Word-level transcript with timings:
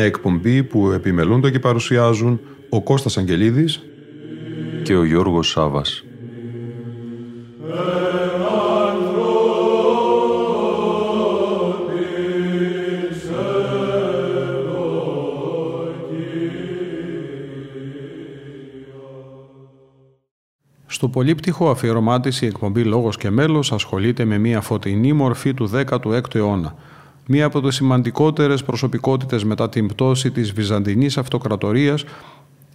Μια 0.00 0.08
εκπομπή 0.08 0.62
που 0.62 0.90
επιμελούνται 0.90 1.50
και 1.50 1.58
παρουσιάζουν 1.58 2.40
ο 2.68 2.82
Κώστας 2.82 3.18
Αγγελίδης 3.18 3.80
και 4.82 4.96
ο 4.96 5.04
Γιώργος 5.04 5.48
Σάβας. 5.48 6.04
Στο 20.86 21.08
πολύπτυχο 21.08 21.70
αφιερωμά 21.70 22.20
η 22.40 22.46
εκπομπή 22.46 22.84
«Λόγος 22.84 23.16
και 23.16 23.30
μέλος» 23.30 23.72
ασχολείται 23.72 24.24
με 24.24 24.38
μια 24.38 24.60
φωτεινή 24.60 25.12
μορφή 25.12 25.54
του 25.54 25.70
16ου 25.72 26.34
αιώνα, 26.34 26.74
μία 27.32 27.44
από 27.44 27.60
τις 27.60 27.74
σημαντικότερες 27.74 28.62
προσωπικότητες 28.64 29.44
μετά 29.44 29.68
την 29.68 29.86
πτώση 29.86 30.30
της 30.30 30.52
Βυζαντινής 30.52 31.18
Αυτοκρατορίας 31.18 32.04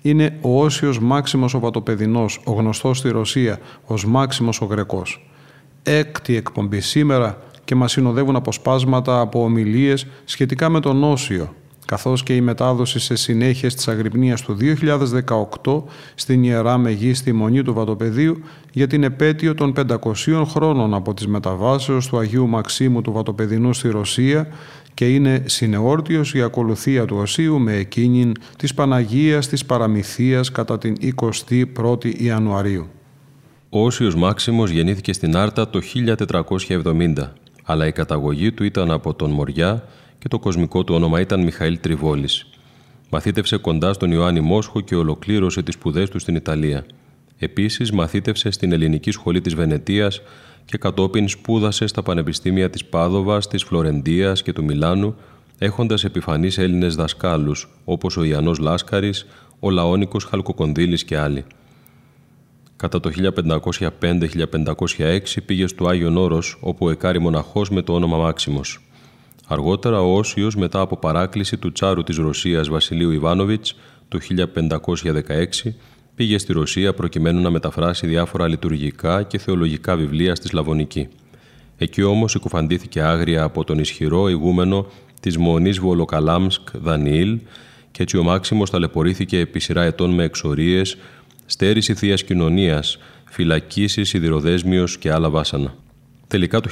είναι 0.01 0.37
ο 0.41 0.63
Όσιος 0.63 0.99
Μάξιμος 0.99 1.53
ο 1.53 1.59
Πατοπεδινός, 1.59 2.41
ο 2.45 2.51
γνωστός 2.51 2.97
στη 2.97 3.09
Ρωσία 3.09 3.59
ως 3.85 4.05
Μάξιμος 4.05 4.61
ο 4.61 4.65
Γρεκός. 4.65 5.29
Έκτη 5.83 6.35
εκπομπή 6.35 6.79
σήμερα 6.79 7.37
και 7.65 7.75
μας 7.75 7.91
συνοδεύουν 7.91 8.35
αποσπάσματα 8.35 9.19
από 9.19 9.43
ομιλίες 9.43 10.07
σχετικά 10.25 10.69
με 10.69 10.79
τον 10.79 11.03
Όσιο, 11.03 11.53
καθώς 11.85 12.23
και 12.23 12.35
η 12.35 12.41
μετάδοση 12.41 12.99
σε 12.99 13.15
συνέχεια 13.15 13.69
της 13.69 13.87
Αγρυπνίας 13.87 14.41
του 14.41 14.57
2018 15.63 15.83
στην 16.15 16.43
Ιερά 16.43 16.77
Μεγίστη 16.77 17.33
Μονή 17.33 17.63
του 17.63 17.73
Βατοπεδίου 17.73 18.43
για 18.71 18.87
την 18.87 19.03
επέτειο 19.03 19.55
των 19.55 19.73
500 20.25 20.43
χρόνων 20.45 20.93
από 20.93 21.13
τις 21.13 21.27
μεταβάσεως 21.27 22.07
του 22.07 22.17
Αγίου 22.17 22.47
Μαξίμου 22.47 23.01
του 23.01 23.11
Βατοπεδινού 23.11 23.73
στη 23.73 23.89
Ρωσία 23.89 24.47
και 24.93 25.13
είναι 25.13 25.43
συνεόρτιος 25.45 26.33
η 26.33 26.41
ακολουθία 26.41 27.05
του 27.05 27.17
Οσίου 27.17 27.59
με 27.59 27.73
εκείνην 27.73 28.31
της 28.57 28.73
Παναγίας 28.73 29.47
της 29.47 29.65
Παραμυθίας 29.65 30.51
κατά 30.51 30.77
την 30.77 30.95
21η 31.75 32.21
Ιανουαρίου. 32.21 32.87
Ο 33.69 33.85
Όσιος 33.85 34.15
Μάξιμος 34.15 34.69
γεννήθηκε 34.69 35.13
στην 35.13 35.37
Άρτα 35.37 35.69
το 35.69 35.81
1470, 37.17 37.33
αλλά 37.63 37.87
η 37.87 37.91
καταγωγή 37.91 38.51
του 38.51 38.63
ήταν 38.63 38.91
από 38.91 39.13
τον 39.13 39.31
Μοριά 39.31 39.83
και 40.25 40.31
το 40.31 40.39
κοσμικό 40.39 40.83
του 40.83 40.95
όνομα 40.95 41.19
ήταν 41.19 41.43
Μιχαήλ 41.43 41.79
Τριβόλης. 41.79 42.45
Μαθήτευσε 43.09 43.57
κοντά 43.57 43.93
στον 43.93 44.11
Ιωάννη 44.11 44.39
Μόσχο 44.39 44.81
και 44.81 44.95
ολοκλήρωσε 44.95 45.61
τις 45.61 45.73
σπουδές 45.73 46.09
του 46.09 46.19
στην 46.19 46.35
Ιταλία. 46.35 46.85
Επίσης 47.37 47.91
μαθήτευσε 47.91 48.51
στην 48.51 48.71
Ελληνική 48.71 49.11
Σχολή 49.11 49.41
της 49.41 49.55
Βενετίας 49.55 50.21
και 50.65 50.77
κατόπιν 50.77 51.27
σπούδασε 51.27 51.87
στα 51.87 52.03
πανεπιστήμια 52.03 52.69
της 52.69 52.85
Πάδοβας, 52.85 53.47
της 53.47 53.63
Φλωρεντίας 53.63 54.41
και 54.41 54.53
του 54.53 54.63
Μιλάνου, 54.63 55.15
έχοντας 55.57 56.03
επιφανείς 56.03 56.57
Έλληνες 56.57 56.95
δασκάλους, 56.95 57.69
όπως 57.83 58.17
ο 58.17 58.23
Ιαννός 58.23 58.59
Λάσκαρης, 58.59 59.25
ο 59.59 59.69
Λαόνικος 59.69 60.23
Χαλκοκονδύλης 60.23 61.03
και 61.03 61.17
άλλοι. 61.17 61.45
Κατά 62.75 62.99
το 62.99 63.09
1505-1506 63.09 65.41
πήγε 65.45 65.67
στο 65.67 65.87
Άγιον 65.87 66.17
Όρος, 66.17 66.57
όπου 66.59 66.89
εκάρει 66.89 67.19
μοναχός 67.19 67.69
με 67.69 67.81
το 67.81 67.93
όνομα 67.93 68.17
Μάξιμος. 68.17 68.79
Αργότερα 69.47 70.01
ο 70.01 70.17
Όσιος, 70.17 70.55
μετά 70.55 70.79
από 70.79 70.97
παράκληση 70.97 71.57
του 71.57 71.71
τσάρου 71.71 72.03
της 72.03 72.17
Ρωσίας 72.17 72.69
Βασιλείου 72.69 73.11
Ιβάνοβιτς 73.11 73.75
το 74.07 74.19
1516, 74.19 75.75
πήγε 76.15 76.37
στη 76.37 76.53
Ρωσία 76.53 76.93
προκειμένου 76.93 77.41
να 77.41 77.49
μεταφράσει 77.49 78.07
διάφορα 78.07 78.47
λειτουργικά 78.47 79.23
και 79.23 79.37
θεολογικά 79.37 79.95
βιβλία 79.95 80.35
στη 80.35 80.47
Σλαβωνική. 80.47 81.07
Εκεί 81.77 82.03
όμως 82.03 82.31
συκοφαντήθηκε 82.31 83.01
άγρια 83.01 83.43
από 83.43 83.63
τον 83.63 83.79
ισχυρό 83.79 84.29
ηγούμενο 84.29 84.85
της 85.19 85.37
Μονής 85.37 85.79
Βολοκαλάμσκ 85.79 86.61
Δανιήλ 86.73 87.39
και 87.91 88.03
έτσι 88.03 88.17
ο 88.17 88.23
Μάξιμος 88.23 88.69
ταλαιπωρήθηκε 88.69 89.39
επί 89.39 89.59
σειρά 89.59 89.83
ετών 89.83 90.13
με 90.13 90.23
εξορίες, 90.23 90.97
στέρηση 91.45 91.93
θείας 91.93 92.23
κοινωνίας, 92.23 92.97
φυλακίσεις, 93.25 94.09
σιδηροδέσμιος 94.09 94.97
και 94.97 95.11
άλλα 95.11 95.29
βάσανα. 95.29 95.75
Τελικά 96.35 96.59
το 96.59 96.69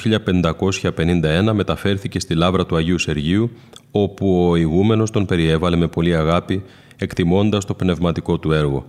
1551 0.97 1.51
μεταφέρθηκε 1.53 2.19
στη 2.19 2.35
λάβρα 2.35 2.65
του 2.65 2.75
Αγίου 2.75 2.99
Σεργίου, 2.99 3.51
όπου 3.91 4.47
ο 4.49 4.55
ηγούμενος 4.55 5.11
τον 5.11 5.25
περιέβαλε 5.25 5.75
με 5.75 5.87
πολύ 5.87 6.15
αγάπη, 6.15 6.63
εκτιμώντας 6.97 7.65
το 7.65 7.73
πνευματικό 7.73 8.39
του 8.39 8.51
έργο. 8.51 8.85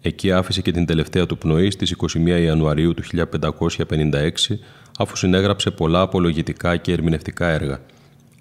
Εκεί 0.00 0.32
άφησε 0.32 0.62
και 0.62 0.72
την 0.72 0.86
τελευταία 0.86 1.26
του 1.26 1.38
πνοή 1.38 1.70
στις 1.70 1.94
21 2.14 2.40
Ιανουαρίου 2.42 2.94
του 2.94 3.02
1556, 3.02 4.58
αφού 4.98 5.16
συνέγραψε 5.16 5.70
πολλά 5.70 6.00
απολογητικά 6.00 6.76
και 6.76 6.92
ερμηνευτικά 6.92 7.48
έργα. 7.48 7.80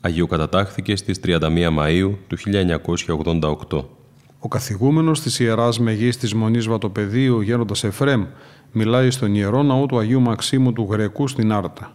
Αγιοκατατάχθηκε 0.02 0.96
στις 0.96 1.20
31 1.26 1.40
Μαΐου 1.78 2.12
του 2.28 2.38
1988. 3.70 3.86
Ο 4.40 4.48
καθηγούμενος 4.48 5.22
της 5.22 5.40
Ιεράς 5.40 5.80
Μεγής 5.80 6.18
της 6.18 6.34
Μονής 6.34 6.68
Βατοπεδίου, 6.68 7.42
γέροντας 7.42 7.84
Εφρέμ, 7.84 8.26
μιλάει 8.74 9.12
στον 9.12 9.36
Ιερό 9.36 9.64
Ναό 9.64 9.86
του 9.86 9.98
Αγίου 9.98 10.22
Μαξίμου 10.22 10.74
του 10.74 10.88
Γρεκού 10.92 11.28
στην 11.28 11.52
Άρτα. 11.52 11.92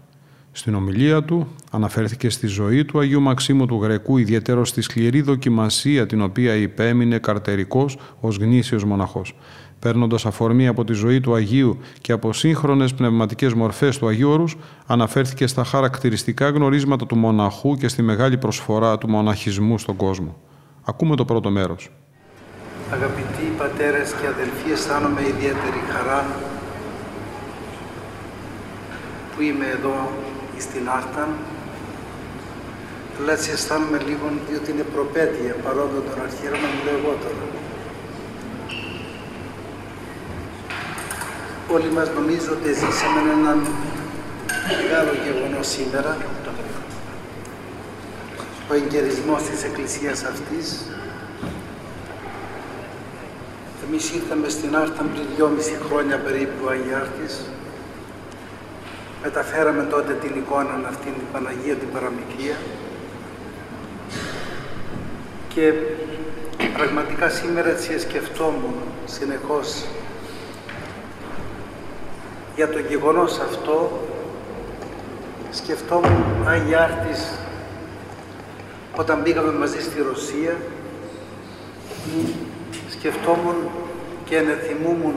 Στην 0.52 0.74
ομιλία 0.74 1.22
του 1.22 1.46
αναφέρθηκε 1.70 2.30
στη 2.30 2.46
ζωή 2.46 2.84
του 2.84 2.98
Αγίου 2.98 3.20
Μαξίμου 3.20 3.66
του 3.66 3.78
Γρεκού, 3.82 4.16
ιδιαίτερος 4.16 4.68
στη 4.68 4.80
σκληρή 4.82 5.20
δοκιμασία 5.20 6.06
την 6.06 6.22
οποία 6.22 6.54
υπέμεινε 6.54 7.18
καρτερικός 7.18 7.98
ως 8.20 8.36
γνήσιος 8.36 8.84
μοναχός. 8.84 9.34
Παίρνοντας 9.78 10.26
αφορμή 10.26 10.66
από 10.66 10.84
τη 10.84 10.92
ζωή 10.92 11.20
του 11.20 11.34
Αγίου 11.34 11.78
και 12.00 12.12
από 12.12 12.32
σύγχρονες 12.32 12.94
πνευματικές 12.94 13.54
μορφές 13.54 13.98
του 13.98 14.08
Αγίου 14.08 14.30
Όρους, 14.30 14.56
αναφέρθηκε 14.86 15.46
στα 15.46 15.64
χαρακτηριστικά 15.64 16.48
γνωρίσματα 16.48 17.06
του 17.06 17.16
μοναχού 17.16 17.76
και 17.76 17.88
στη 17.88 18.02
μεγάλη 18.02 18.36
προσφορά 18.36 18.98
του 18.98 19.08
μοναχισμού 19.08 19.78
στον 19.78 19.96
κόσμο. 19.96 20.36
Ακούμε 20.84 21.16
το 21.16 21.24
πρώτο 21.24 21.50
μέρος. 21.50 21.90
Αγαπητοί 22.92 23.52
πατέρες 23.58 24.12
και 24.12 24.26
αδελφοί, 24.26 24.70
αισθάνομαι 24.72 25.20
ιδιαίτερη 25.20 25.80
χαρά 25.90 26.24
που 29.38 29.44
είμαι 29.44 29.66
εδώ 29.66 30.12
στην 30.58 30.88
Άρτα, 30.88 31.28
αλλά 33.18 33.32
έτσι 33.32 33.50
αισθάνομαι 33.50 33.98
λίγο 34.08 34.30
διότι 34.48 34.70
είναι 34.70 34.82
προπέτεια 34.94 35.54
παρόλο 35.64 36.02
τον 36.06 36.22
αρχαίρο 36.26 36.56
να 36.64 36.68
μιλώ 36.74 36.92
εγώ 36.98 37.12
τώρα. 37.24 37.44
Όλοι 41.74 41.90
μας 41.96 42.08
νομίζω 42.18 42.50
ότι 42.52 42.68
ζήσαμε 42.72 43.20
έναν 43.38 43.58
μεγάλο 44.82 45.12
γεγονός 45.24 45.66
σήμερα, 45.66 46.16
ο 48.70 48.74
εγκαιρισμός 48.74 49.42
της 49.42 49.64
Εκκλησίας 49.64 50.24
αυτής. 50.24 50.66
Εμείς 53.86 54.12
ήρθαμε 54.12 54.48
στην 54.48 54.76
Άρτα 54.76 55.02
πριν 55.02 55.24
δυόμιση 55.34 55.78
χρόνια 55.86 56.16
περίπου 56.18 56.68
Αγιάρτης, 56.68 57.34
μεταφέραμε 59.22 59.82
τότε 59.82 60.12
την 60.12 60.36
εικόνα 60.36 60.80
αυτήν 60.88 61.12
την 61.12 61.26
Παναγία 61.32 61.74
την 61.74 61.88
Παραμικρία. 61.92 62.56
Και 65.48 65.72
πραγματικά 66.76 67.28
σήμερα 67.28 67.68
έτσι 67.68 67.98
σκεφτόμουν 67.98 68.74
συνεχώς 69.04 69.84
για 72.56 72.68
το 72.68 72.78
γεγονός 72.78 73.38
αυτό 73.38 73.90
σκεφτόμουν 75.50 76.24
Άγια 76.46 76.82
Άρτης 76.82 77.38
όταν 78.96 79.22
πήγαμε 79.22 79.52
μαζί 79.52 79.82
στη 79.82 80.02
Ρωσία. 80.02 80.56
Σκεφτόμουν 82.90 83.56
και 84.24 84.36
ενεθυμούμουν 84.36 85.14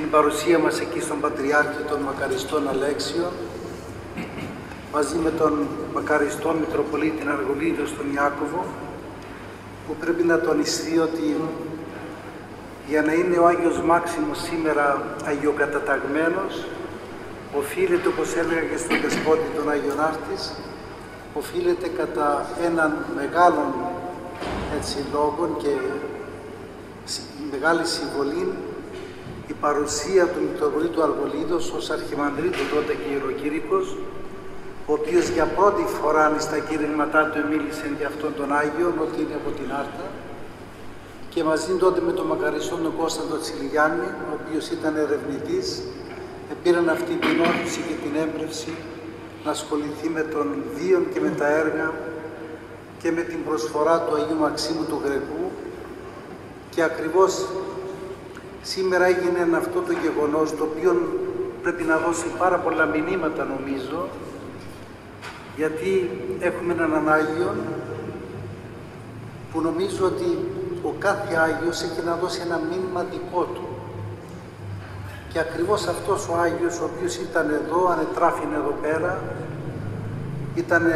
την 0.00 0.10
παρουσία 0.10 0.58
μας 0.58 0.80
εκεί 0.80 1.00
στον 1.00 1.20
Πατριάρχη 1.20 1.82
των 1.90 2.00
Μακαριστών 2.00 2.68
Αλέξιο 2.68 3.32
μαζί 4.92 5.16
με 5.16 5.30
τον 5.30 5.66
Μακαριστό 5.94 6.54
Μητροπολίτη 6.60 7.22
Αργολίδο 7.28 7.86
στον 7.86 8.06
Ιάκωβο 8.14 8.64
που 9.86 9.94
πρέπει 10.00 10.22
να 10.22 10.40
τονιστεί 10.40 10.98
ότι 10.98 11.36
για 12.88 13.02
να 13.02 13.12
είναι 13.12 13.36
ο 13.38 13.46
Άγιος 13.46 13.80
Μάξιμος 13.80 14.38
σήμερα 14.38 14.86
αγιοκαταταγμένος 15.24 16.52
οφείλεται, 17.58 18.08
όπως 18.08 18.34
έλεγα 18.36 18.60
και 18.60 18.76
στον 18.76 19.00
Δεσπότη 19.02 19.48
των 19.56 19.70
Άγιον 19.70 20.00
Άρτης, 20.00 20.52
οφείλεται 21.34 21.88
κατά 21.88 22.46
έναν 22.68 22.90
μεγάλων 23.16 23.70
έτσι, 24.78 24.96
λόγων 25.12 25.56
και 25.62 25.72
μεγάλη 27.50 27.84
συμβολή 27.86 28.46
η 29.46 29.52
παρουσία 29.64 30.24
του 30.32 30.40
Μητροπολίτου 30.46 31.02
Αργολίδος 31.02 31.64
ως 31.78 31.90
αρχιμανδρίτου 31.90 32.64
τότε 32.74 32.92
και 33.00 33.08
ιεροκήρυκος, 33.12 33.86
ο 34.86 34.92
οποίος 34.98 35.28
για 35.28 35.46
πρώτη 35.56 35.84
φορά 35.98 36.24
στα 36.38 36.58
κήρυγματά 36.58 37.22
του 37.30 37.40
μίλησε 37.50 37.86
για 37.98 38.06
αυτόν 38.12 38.32
τον 38.38 38.48
Άγιο, 38.60 38.88
ότι 39.04 39.18
είναι 39.22 39.36
από 39.40 39.50
την 39.58 39.68
Άρτα, 39.80 40.06
και 41.32 41.44
μαζί 41.44 41.72
τότε 41.82 42.00
με 42.06 42.12
τον 42.12 42.26
μακαριστό 42.26 42.76
τον 42.76 42.96
Κώσταντο 43.00 43.36
Τσιλιγιάννη, 43.42 44.08
ο 44.28 44.30
οποίος 44.38 44.64
ήταν 44.76 44.96
ερευνητής, 44.96 45.82
πήραν 46.62 46.88
αυτή 46.88 47.14
την 47.14 47.40
όθηση 47.40 47.80
και 47.88 47.94
την 48.02 48.12
έμπνευση 48.22 48.72
να 49.44 49.50
ασχοληθεί 49.50 50.08
με 50.08 50.22
τον 50.22 50.46
βίον 50.76 51.02
και 51.12 51.20
με 51.20 51.30
τα 51.38 51.46
έργα 51.46 51.92
και 52.98 53.10
με 53.12 53.22
την 53.22 53.44
προσφορά 53.44 54.00
του 54.00 54.14
Αγίου 54.14 54.38
Μαξίμου 54.38 54.84
του 54.88 55.00
Γρεκού 55.04 55.50
και 56.70 56.82
ακριβώς 56.82 57.46
σήμερα 58.72 59.04
έγινε 59.04 59.56
αυτό 59.56 59.80
το 59.80 59.92
γεγονός 59.92 60.56
το 60.56 60.62
οποίο 60.62 60.90
πρέπει 61.62 61.82
να 61.82 61.96
δώσει 61.98 62.26
πάρα 62.38 62.58
πολλά 62.58 62.84
μηνύματα 62.84 63.44
νομίζω 63.44 64.08
γιατί 65.56 66.10
έχουμε 66.40 66.72
έναν 66.72 67.08
Άγιο 67.08 67.54
που 69.52 69.60
νομίζω 69.60 70.04
ότι 70.04 70.38
ο 70.82 70.94
κάθε 70.98 71.36
Άγιος 71.36 71.82
έχει 71.82 72.00
να 72.04 72.14
δώσει 72.16 72.40
ένα 72.44 72.60
μήνυμα 72.70 73.04
δικό 73.10 73.42
του. 73.42 73.68
Και 75.32 75.38
ακριβώς 75.38 75.86
αυτός 75.86 76.28
ο 76.28 76.34
Άγιος, 76.36 76.80
ο 76.80 76.84
οποίος 76.84 77.16
ήταν 77.16 77.50
εδώ, 77.50 77.88
ανετράφην 77.88 78.48
εδώ 78.54 78.74
πέρα, 78.82 79.22
ήταν 80.54 80.92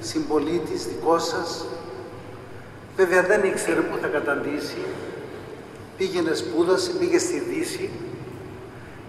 συμπολίτης 0.00 0.86
δικός 0.86 1.24
σας, 1.26 1.64
βέβαια 2.96 3.22
δεν 3.22 3.44
ήξερε 3.44 3.80
πού 3.80 3.98
θα 4.00 4.06
καταντήσει, 4.06 4.82
πήγαινε 5.98 6.34
σπούδασε, 6.34 6.90
πήγε 6.90 7.18
στη 7.18 7.38
Δύση. 7.38 7.90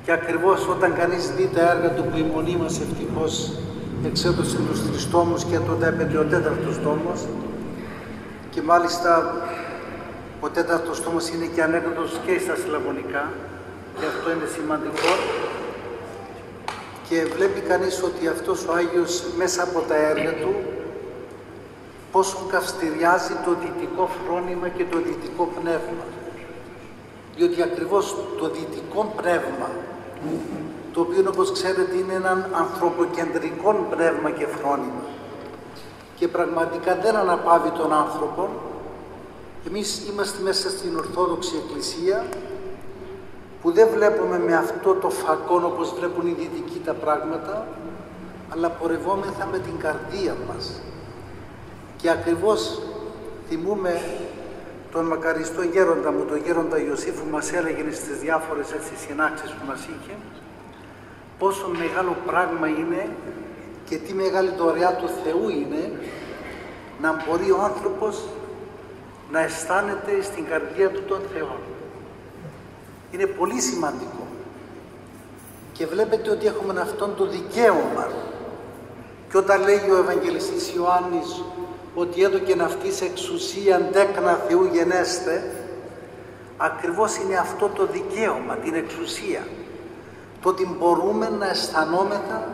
Και 0.06 0.12
ακριβώς 0.12 0.68
όταν 0.68 0.96
κανείς 0.96 1.32
δει 1.32 1.50
τα 1.56 1.72
έργα 1.72 1.90
του 1.90 2.04
που 2.04 2.18
η 2.18 2.22
μονή 2.22 2.56
μας 2.56 2.80
ευτυχώς 2.80 3.52
εξέδωσε 4.06 4.58
τους 4.70 4.88
τρεις 4.88 5.10
τόμους 5.10 5.44
και 5.44 5.58
τότε 5.60 5.88
έπεται 5.88 6.18
ο 6.18 6.24
τέταρτος 6.24 6.80
τόμος. 6.84 7.26
Και 8.50 8.62
μάλιστα 8.62 9.12
ο 10.40 10.50
τέταρτος 10.50 11.04
τόμος 11.04 11.30
είναι 11.30 11.46
και 11.46 11.64
ανέκδοτος 11.64 12.20
και 12.26 12.40
στα 12.40 12.56
σλαβωνικά 12.56 13.32
και 14.00 14.06
αυτό 14.06 14.32
είναι 14.32 14.48
σημαντικό. 14.56 15.12
Και 17.10 17.26
βλέπει 17.36 17.60
κανείς 17.60 18.04
ότι 18.04 18.28
αυτός 18.28 18.68
ο 18.68 18.74
Άγιος 18.74 19.24
μέσα 19.38 19.64
από 19.64 19.80
τα 19.80 19.96
έργα 19.96 20.34
του 20.42 20.54
πόσο 22.12 22.38
καυστηριάζει 22.52 23.34
το 23.46 23.52
δυτικό 23.62 24.10
φρόνημα 24.18 24.68
και 24.68 24.86
το 24.92 24.98
δυτικό 24.98 25.44
πνεύμα. 25.60 26.06
Διότι 27.40 27.62
ακριβώς 27.62 28.16
το 28.38 28.50
δυτικό 28.50 29.14
πνεύμα, 29.16 29.70
το 30.94 31.02
οποίο 31.02 31.26
όπως 31.28 31.52
ξέρετε 31.52 31.96
είναι 31.96 32.14
ένα 32.14 32.50
ανθρωποκεντρικό 32.52 33.88
πνεύμα 33.90 34.30
και 34.32 34.48
φρόνημα 34.48 35.04
και 36.16 36.28
πραγματικά 36.28 36.96
δεν 36.96 37.16
αναπαύει 37.16 37.70
τον 37.70 37.94
άνθρωπο, 37.94 38.50
εμείς 39.68 40.02
είμαστε 40.10 40.42
μέσα 40.44 40.70
στην 40.70 40.98
Ορθόδοξη 40.98 41.54
Εκκλησία 41.56 42.26
που 43.62 43.72
δεν 43.72 43.88
βλέπουμε 43.94 44.40
με 44.40 44.56
αυτό 44.56 44.94
το 44.94 45.10
φακόν 45.10 45.66
όπως 45.66 45.94
βλέπουν 46.00 46.28
οι 46.28 46.36
δυτικοί 46.40 46.82
τα 46.86 46.94
πράγματα, 46.94 47.68
αλλά 48.50 48.70
πορευόμεθα 48.70 49.46
με 49.52 49.60
την 49.60 49.78
καρδία 49.78 50.36
μας. 50.48 50.82
Και 51.98 52.10
ακριβώς 52.10 52.82
θυμούμε 53.50 54.02
τον 54.92 55.06
μακαριστό 55.06 55.62
γέροντα 55.62 56.12
μου, 56.12 56.26
τον 56.26 56.38
γέροντα 56.46 56.78
Ιωσήφ 56.80 57.16
που 57.20 57.30
μας 57.32 57.54
έλεγε 57.54 57.92
στις 57.92 58.18
διάφορες 58.20 58.72
έτσι 58.72 58.96
συνάξεις 59.08 59.52
που 59.52 59.66
μας 59.68 59.80
είχε, 59.80 60.16
πόσο 61.40 61.68
μεγάλο 61.68 62.18
πράγμα 62.26 62.68
είναι 62.68 63.10
και 63.86 63.98
τι 63.98 64.14
μεγάλη 64.14 64.52
δωρεά 64.58 64.96
του 64.96 65.10
Θεού 65.24 65.50
είναι 65.50 65.92
να 67.02 67.24
μπορεί 67.26 67.52
ο 67.52 67.62
άνθρωπος 67.64 68.24
να 69.32 69.40
αισθάνεται 69.40 70.22
στην 70.22 70.46
καρδία 70.46 70.90
του 70.90 71.04
τον 71.08 71.22
Θεό. 71.34 71.56
Είναι 73.12 73.26
πολύ 73.26 73.62
σημαντικό. 73.62 74.28
Και 75.74 75.86
βλέπετε 75.86 76.30
ότι 76.30 76.46
έχουμε 76.46 76.82
αυτόν 76.82 77.16
το 77.16 77.26
δικαίωμα. 77.28 78.08
Και 79.30 79.38
όταν 79.38 79.62
λέει 79.62 79.90
ο 79.92 79.98
Ευαγγελιστής 79.98 80.74
Ιωάννης 80.74 81.44
ότι 81.96 82.24
έδωκε 82.24 82.56
αυτής 82.62 83.02
εξουσία 83.02 83.90
τέκνα 83.92 84.34
Θεού 84.48 84.70
γενέστε, 84.74 85.52
ακριβώς 86.58 87.18
είναι 87.18 87.38
αυτό 87.38 87.68
το 87.68 87.86
δικαίωμα, 87.86 88.56
την 88.56 88.74
εξουσία. 88.74 89.48
Το 90.42 90.50
ότι 90.50 90.76
μπορούμε 90.80 91.30
να 91.40 91.50
αισθανόμεθα 91.50 92.48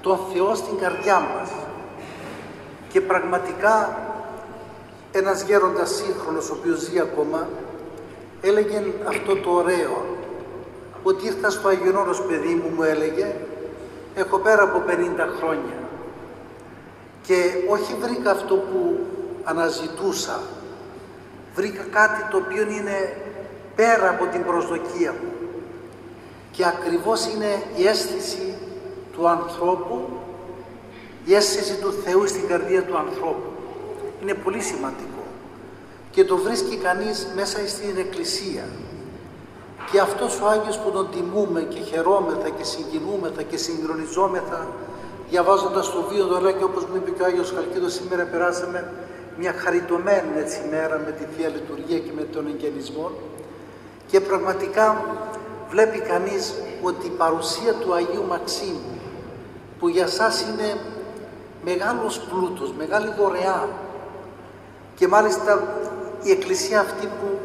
τον 0.00 0.18
Θεό 0.32 0.54
στην 0.54 0.78
καρδιά 0.78 1.20
μας. 1.20 1.50
Και 2.88 3.00
πραγματικά 3.00 3.98
ένας 5.12 5.42
γέροντας 5.42 5.90
σύγχρονος, 5.90 6.50
ο 6.50 6.56
οποίος 6.58 6.78
ζει 6.78 7.00
ακόμα, 7.00 7.48
έλεγε 8.40 8.82
αυτό 9.08 9.36
το 9.36 9.50
ωραίο, 9.50 10.16
ότι 11.02 11.26
ήρθα 11.26 11.50
στο 11.50 11.68
Αγιονόρος 11.68 12.22
παιδί 12.22 12.54
μου, 12.54 12.74
μου 12.76 12.82
έλεγε, 12.82 13.34
έχω 14.14 14.38
πέρα 14.38 14.62
από 14.62 14.82
50 14.86 15.26
χρόνια 15.38 15.89
και 17.22 17.52
όχι 17.68 17.94
βρήκα 18.00 18.30
αυτό 18.30 18.54
που 18.54 18.98
αναζητούσα, 19.44 20.40
βρήκα 21.54 21.82
κάτι 21.82 22.30
το 22.30 22.36
οποίο 22.36 22.62
είναι 22.62 23.16
πέρα 23.74 24.10
από 24.10 24.26
την 24.26 24.44
προσδοκία 24.44 25.12
μου 25.12 25.30
και 26.50 26.66
ακριβώς 26.66 27.26
είναι 27.26 27.62
η 27.76 27.86
αίσθηση 27.86 28.54
του 29.12 29.28
ανθρώπου, 29.28 30.08
η 31.24 31.34
αίσθηση 31.34 31.74
του 31.74 31.92
Θεού 32.04 32.26
στην 32.26 32.46
καρδία 32.48 32.82
του 32.82 32.96
ανθρώπου. 32.96 33.50
Είναι 34.22 34.34
πολύ 34.34 34.60
σημαντικό 34.60 35.24
και 36.10 36.24
το 36.24 36.36
βρίσκει 36.36 36.76
κανείς 36.76 37.26
μέσα 37.34 37.58
στην 37.68 37.96
Εκκλησία. 37.98 38.64
Και 39.90 40.00
αυτός 40.00 40.40
ο 40.40 40.46
Άγιος 40.46 40.78
που 40.78 40.90
τον 40.90 41.10
τιμούμε 41.10 41.60
και 41.62 41.80
χαιρόμεθα 41.80 42.48
και 42.48 42.64
συγκινούμεθα 42.64 43.42
και 43.42 43.56
συγκρονιζόμεθα 43.56 44.68
διαβάζοντας 45.30 45.92
το 45.92 46.04
βίο 46.10 46.24
του 46.26 46.56
και 46.58 46.64
όπως 46.64 46.84
μου 46.84 46.96
είπε 46.96 47.10
και 47.10 47.22
ο 47.22 47.24
Άγιος 47.24 47.52
Χαλκίδος 47.54 47.92
σήμερα 47.92 48.24
περάσαμε 48.24 48.92
μια 49.38 49.54
χαριτωμένη 49.56 50.38
έτσι 50.38 50.60
μέρα 50.70 51.00
με 51.04 51.10
τη 51.10 51.24
Θεία 51.36 51.48
Λειτουργία 51.48 51.98
και 51.98 52.10
με 52.16 52.22
τον 52.22 52.46
εγγενισμό 52.46 53.10
και 54.06 54.20
πραγματικά 54.20 55.04
βλέπει 55.70 55.98
κανείς 55.98 56.54
ότι 56.82 57.06
η 57.06 57.10
παρουσία 57.10 57.72
του 57.72 57.94
Αγίου 57.94 58.24
Μαξίμου 58.28 59.00
που 59.78 59.88
για 59.88 60.06
σας 60.06 60.40
είναι 60.40 60.78
μεγάλος 61.64 62.20
πλούτος, 62.20 62.72
μεγάλη 62.78 63.12
δωρεά 63.18 63.68
και 64.94 65.08
μάλιστα 65.08 65.62
η 66.22 66.30
Εκκλησία 66.30 66.80
αυτή 66.80 67.06
που 67.06 67.38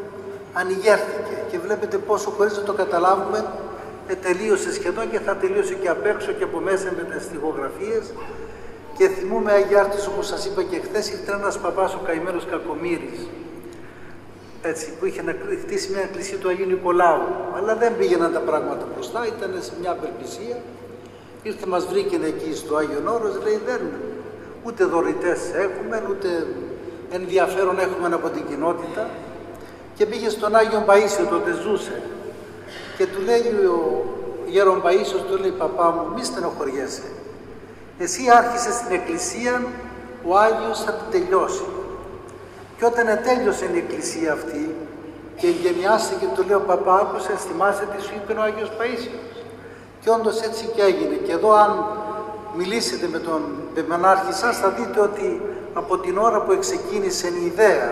ανοιγέρθηκε 0.52 1.36
και 1.50 1.58
βλέπετε 1.58 1.98
πόσο 1.98 2.30
χωρίς 2.30 2.56
να 2.56 2.62
το 2.62 2.72
καταλάβουμε 2.72 3.38
ε, 3.38 3.65
τελείωσε 4.14 4.72
σχεδόν 4.72 5.10
και 5.10 5.18
θα 5.18 5.36
τελείωσε 5.36 5.74
και 5.74 5.88
απ' 5.88 6.06
έξω 6.06 6.32
και 6.32 6.44
από 6.44 6.58
μέσα 6.58 6.92
με 6.96 7.02
τις 7.02 7.24
στοιχογραφίες. 7.24 8.12
Και 8.96 9.08
θυμούμε 9.08 9.52
Αγιάρτης 9.52 10.06
όπως 10.06 10.26
σας 10.26 10.46
είπα 10.46 10.62
και 10.62 10.80
χθες 10.84 11.10
ήρθε 11.10 11.32
ένας 11.32 11.58
παπάς 11.58 11.94
ο 11.94 12.00
καημένος 12.06 12.44
Κακομύρης 12.50 13.28
έτσι, 14.62 14.92
που 14.98 15.06
είχε 15.06 15.22
να 15.22 15.34
χτίσει 15.62 15.92
μια 15.92 16.00
εκκλησία 16.00 16.38
του 16.38 16.48
Αγίου 16.48 16.66
Νικολάου. 16.66 17.22
Αλλά 17.56 17.76
δεν 17.76 17.96
πήγαιναν 17.98 18.32
τα 18.32 18.40
πράγματα 18.40 18.86
μπροστά, 18.94 19.26
ήταν 19.26 19.50
σε 19.60 19.72
μια 19.80 19.90
απελπισία. 19.90 20.56
Ήρθε 21.42 21.66
μας 21.66 21.86
βρήκε 21.86 22.16
εκεί 22.24 22.54
στο 22.54 22.76
Άγιο 22.76 23.02
Όρος 23.14 23.34
λέει 23.44 23.60
δεν 23.66 23.80
ούτε 24.62 24.84
δωρητές 24.84 25.40
έχουμε 25.54 26.02
ούτε 26.10 26.46
ενδιαφέρον 27.10 27.78
έχουμε 27.78 28.14
από 28.14 28.28
την 28.28 28.46
κοινότητα 28.48 29.08
και 29.96 30.06
πήγε 30.06 30.28
στον 30.28 30.56
Άγιο 30.56 30.84
Παΐσιο, 30.86 31.26
τότε 31.30 31.52
ζούσε 31.52 32.02
και 32.96 33.06
του 33.06 33.20
λέει 33.24 33.64
ο 33.66 34.04
Γέρον 34.46 34.82
Παΐσιος, 34.84 35.22
του 35.30 35.38
λέει 35.40 35.50
παπά 35.50 35.90
μου 35.90 36.14
μη 36.14 36.24
στενοχωριέσαι. 36.24 37.02
Εσύ 37.98 38.22
άρχισες 38.38 38.74
στην 38.74 38.94
εκκλησία 38.94 39.62
ο 40.28 40.38
Άγιος 40.38 40.82
θα 40.84 40.92
την 40.92 41.10
τελειώσει 41.10 41.64
και 42.76 42.84
όταν 42.84 43.06
τέλειωσε 43.24 43.64
η 43.74 43.78
εκκλησία 43.78 44.32
αυτή 44.32 44.74
και 45.36 45.46
εγγενιάστηκε 45.46 46.26
του 46.34 46.44
λέει 46.46 46.56
ο 46.56 46.60
παπά 46.60 46.94
άκουσε 46.94 47.36
θυμάσαι 47.36 47.88
τι 47.96 48.02
σου 48.02 48.12
είπε 48.16 48.32
ο 48.32 48.42
Άγιος 48.42 48.70
Παΐσιος 48.78 49.36
και 50.00 50.10
όντως 50.10 50.40
έτσι 50.40 50.64
και 50.74 50.82
έγινε. 50.82 51.14
Και 51.14 51.32
εδώ 51.32 51.52
αν 51.52 51.84
μιλήσετε 52.56 53.08
με 53.12 53.18
τον 53.18 53.42
Πεμανάρχη 53.74 54.32
σας 54.32 54.58
θα 54.58 54.68
δείτε 54.68 55.00
ότι 55.00 55.40
από 55.74 55.98
την 55.98 56.18
ώρα 56.18 56.40
που 56.42 56.52
εξεκίνησε 56.52 57.28
η 57.28 57.44
ιδέα 57.46 57.90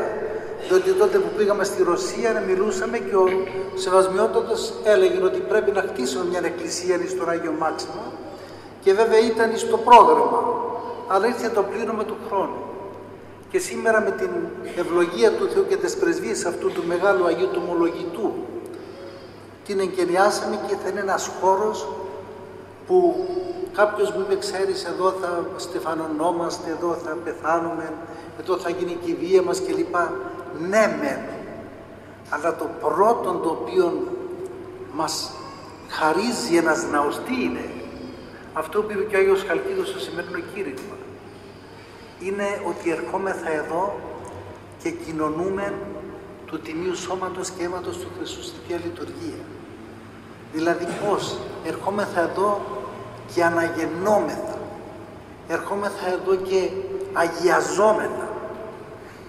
Διότι 0.68 0.90
τότε 0.92 1.18
που 1.18 1.28
πήγαμε 1.36 1.64
στη 1.64 1.82
Ρωσία 1.82 2.42
μιλούσαμε 2.46 2.98
και 2.98 3.16
ο 3.16 3.26
Σεβασμιότατος 3.74 4.72
έλεγε 4.84 5.22
ότι 5.22 5.38
πρέπει 5.38 5.70
να 5.70 5.80
χτίσουμε 5.80 6.24
μια 6.24 6.40
εκκλησία 6.44 6.98
στον 7.08 7.28
Άγιο 7.30 7.54
Μάξιμο 7.58 8.12
και 8.80 8.92
βέβαια 8.92 9.18
ήταν 9.18 9.56
στο 9.56 9.76
πρόγραμμα, 9.76 10.42
αλλά 11.08 11.26
ήρθε 11.26 11.48
το 11.48 11.62
πλήρωμα 11.62 12.04
του 12.04 12.16
χρόνου. 12.28 12.56
Και 13.50 13.58
σήμερα 13.58 14.00
με 14.00 14.10
την 14.10 14.30
ευλογία 14.76 15.30
του 15.32 15.48
Θεού 15.48 15.66
και 15.68 15.76
τις 15.76 15.96
πρεσβείες 15.96 16.44
αυτού 16.44 16.72
του 16.72 16.82
μεγάλου 16.86 17.26
Αγίου 17.26 17.48
Τομολογητού 17.52 18.32
την 19.66 19.80
εγκαινιάσαμε 19.80 20.58
και 20.66 20.76
θα 20.82 20.88
είναι 20.88 21.00
ένας 21.00 21.30
χώρος 21.40 21.88
που 22.86 23.26
κάποιος 23.72 24.10
μου 24.10 24.20
είπε 24.20 24.36
ξέρεις 24.36 24.84
εδώ 24.84 25.10
θα 25.20 25.44
στεφανωνόμαστε, 25.56 26.70
εδώ 26.70 26.94
θα 27.04 27.16
πεθάνουμε, 27.24 27.92
εδώ 28.40 28.56
θα 28.56 28.70
γίνει 28.70 28.98
και 29.04 29.10
η 29.10 29.14
βία 29.14 29.42
μας 29.42 29.62
κλπ. 29.62 29.94
Ναι 30.60 30.96
μεν, 31.00 31.18
αλλά 32.30 32.56
το 32.56 32.68
πρώτο 32.80 33.32
το 33.32 33.48
οποίο 33.48 34.08
μας 34.92 35.32
χαρίζει 35.88 36.56
ένας 36.56 36.86
ναός 36.90 37.20
τι 37.26 37.42
είναι, 37.44 37.64
αυτό 38.52 38.82
που 38.82 38.90
είπε 38.90 39.02
και 39.02 39.16
ο 39.16 39.18
Άγιος 39.18 39.44
Χαλκίδος 39.44 39.88
στο 39.88 39.98
σημερινό 39.98 40.38
κήρυγμα, 40.54 40.96
είναι 42.20 42.60
ότι 42.68 42.90
ερχόμεθα 42.90 43.50
εδώ 43.50 43.98
και 44.82 44.90
κοινωνούμε 44.90 45.74
του 46.46 46.60
Τιμίου 46.60 46.96
Σώματος 46.96 47.50
και 47.50 47.64
Αίματος 47.64 47.96
του 47.98 48.08
Χριστού 48.16 48.42
στη 48.42 48.56
Θεία 48.66 48.80
Λειτουργία. 48.84 49.44
Δηλαδή 50.52 50.86
πώς, 51.04 51.38
ερχόμεθα 51.64 52.20
εδώ 52.20 52.60
και 53.34 53.44
αναγεννόμεθα. 53.44 54.58
Ερχόμεθα 55.48 56.06
εδώ 56.12 56.34
και 56.34 56.70
αγιαζόμεθα. 57.12 58.28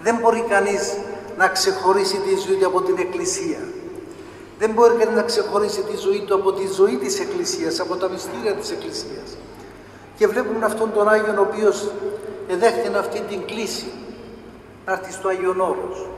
Δεν 0.02 0.16
μπορεί 0.16 0.44
κανείς 0.48 0.96
να 1.36 1.48
ξεχωρίσει 1.48 2.16
τη 2.16 2.36
ζωή 2.46 2.56
του 2.56 2.66
από 2.66 2.80
την 2.80 2.96
Εκκλησία. 2.98 3.58
Δεν 4.58 4.70
μπορεί 4.70 4.94
κανείς 4.94 5.14
να 5.14 5.22
ξεχωρίσει 5.22 5.80
τη 5.80 5.96
ζωή 5.96 6.24
του 6.26 6.34
από 6.34 6.52
τη 6.52 6.66
ζωή 6.66 6.96
της 6.96 7.20
Εκκλησίας, 7.20 7.80
από 7.80 7.96
τα 7.96 8.08
μυστήρια 8.08 8.52
της 8.54 8.70
Εκκλησίας. 8.70 9.36
Και 10.16 10.26
βλέπουμε 10.26 10.64
αυτόν 10.64 10.92
τον 10.94 11.08
Άγιον 11.08 11.38
ο 11.38 11.40
οποίος 11.40 11.90
εδέχτηκε 12.48 12.96
αυτή 12.96 13.20
την 13.20 13.44
κλίση 13.46 13.92
να 14.86 14.92
έρθει 14.92 15.12
στο 15.12 15.28
Άγιον 15.28 15.60
Όρος. 15.60 16.08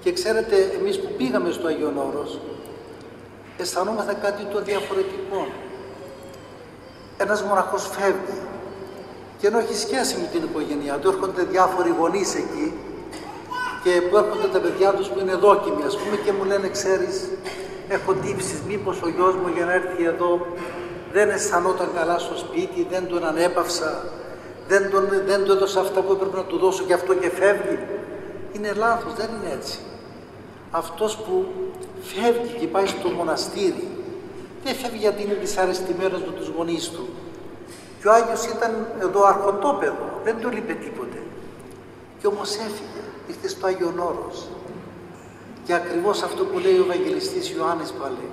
Και 0.00 0.12
ξέρετε, 0.12 0.56
εμείς 0.80 1.00
που 1.00 1.08
πήγαμε 1.16 1.50
στο 1.50 1.66
Άγιον 1.66 1.98
Όρος, 1.98 2.40
αισθανόμαστε 3.56 4.16
κάτι 4.22 4.44
το 4.44 4.62
διαφορετικό. 4.62 5.46
Ένας 7.18 7.42
μοναχός 7.42 7.88
φεύγει 7.88 8.40
και 9.38 9.46
ενώ 9.46 9.58
έχει 9.58 9.76
σχέση 9.76 10.16
με 10.20 10.28
την 10.32 10.42
οικογένειά 10.42 10.94
του, 10.94 11.08
έρχονται 11.08 11.42
διάφοροι 11.42 11.94
γονείς 11.98 12.34
εκεί 12.34 12.72
και 13.86 14.00
που 14.00 14.16
έρχονται 14.16 14.48
τα 14.52 14.60
παιδιά 14.60 14.92
τους 14.92 15.08
που 15.08 15.18
είναι 15.18 15.34
δόκιμοι 15.34 15.82
ας 15.90 15.96
πούμε 15.96 16.16
και 16.24 16.32
μου 16.32 16.44
λένε 16.44 16.68
ξέρεις 16.68 17.16
έχω 17.88 18.12
τύψεις 18.12 18.58
μήπως 18.68 19.02
ο 19.02 19.08
γιος 19.08 19.34
μου 19.34 19.48
για 19.54 19.64
να 19.64 19.72
έρθει 19.72 20.04
εδώ 20.04 20.46
δεν 21.16 21.28
αισθανόταν 21.30 21.88
καλά 21.94 22.18
στο 22.18 22.36
σπίτι, 22.36 22.86
δεν 22.90 23.06
τον 23.08 23.24
ανέπαυσα, 23.24 24.04
δεν, 24.68 24.90
τον, 24.90 25.08
δεν 25.26 25.44
του 25.44 25.52
έδωσα 25.52 25.80
αυτά 25.80 26.00
που 26.00 26.12
έπρεπε 26.12 26.36
να 26.36 26.44
του 26.44 26.58
δώσω 26.58 26.84
και 26.84 26.92
αυτό 26.92 27.14
και 27.14 27.30
φεύγει. 27.30 27.78
Είναι 28.52 28.72
λάθος, 28.72 29.14
δεν 29.14 29.28
είναι 29.34 29.54
έτσι. 29.54 29.78
Αυτός 30.70 31.16
που 31.16 31.46
φεύγει 32.00 32.52
και 32.60 32.66
πάει 32.66 32.86
στο 32.86 33.08
μοναστήρι, 33.08 33.88
δεν 34.64 34.74
φεύγει 34.74 34.98
γιατί 34.98 35.22
είναι 35.22 35.34
δυσαρεστημένος 35.34 36.20
με 36.20 36.32
τους 36.38 36.48
γονείς 36.48 36.90
του. 36.90 37.08
Και 38.00 38.08
ο 38.08 38.12
Άγιος 38.12 38.44
ήταν 38.46 38.86
εδώ 39.00 39.24
αρχοντόπεδο, 39.24 40.20
δεν 40.24 40.36
του 40.40 40.48
λείπε 40.50 40.72
τίποτε. 40.72 41.18
Και 42.20 42.26
όμως 42.26 42.50
έφυγε, 42.54 42.95
ήρθε 43.26 43.48
στο 43.48 43.66
Άγιον 43.66 43.98
Όρος. 43.98 44.46
Και 45.64 45.74
ακριβώς 45.74 46.22
αυτό 46.22 46.44
που 46.44 46.58
λέει 46.58 46.78
ο 46.78 46.84
Ευαγγελιστής 46.84 47.50
Ιωάννης 47.50 47.92
πάλι, 47.92 48.28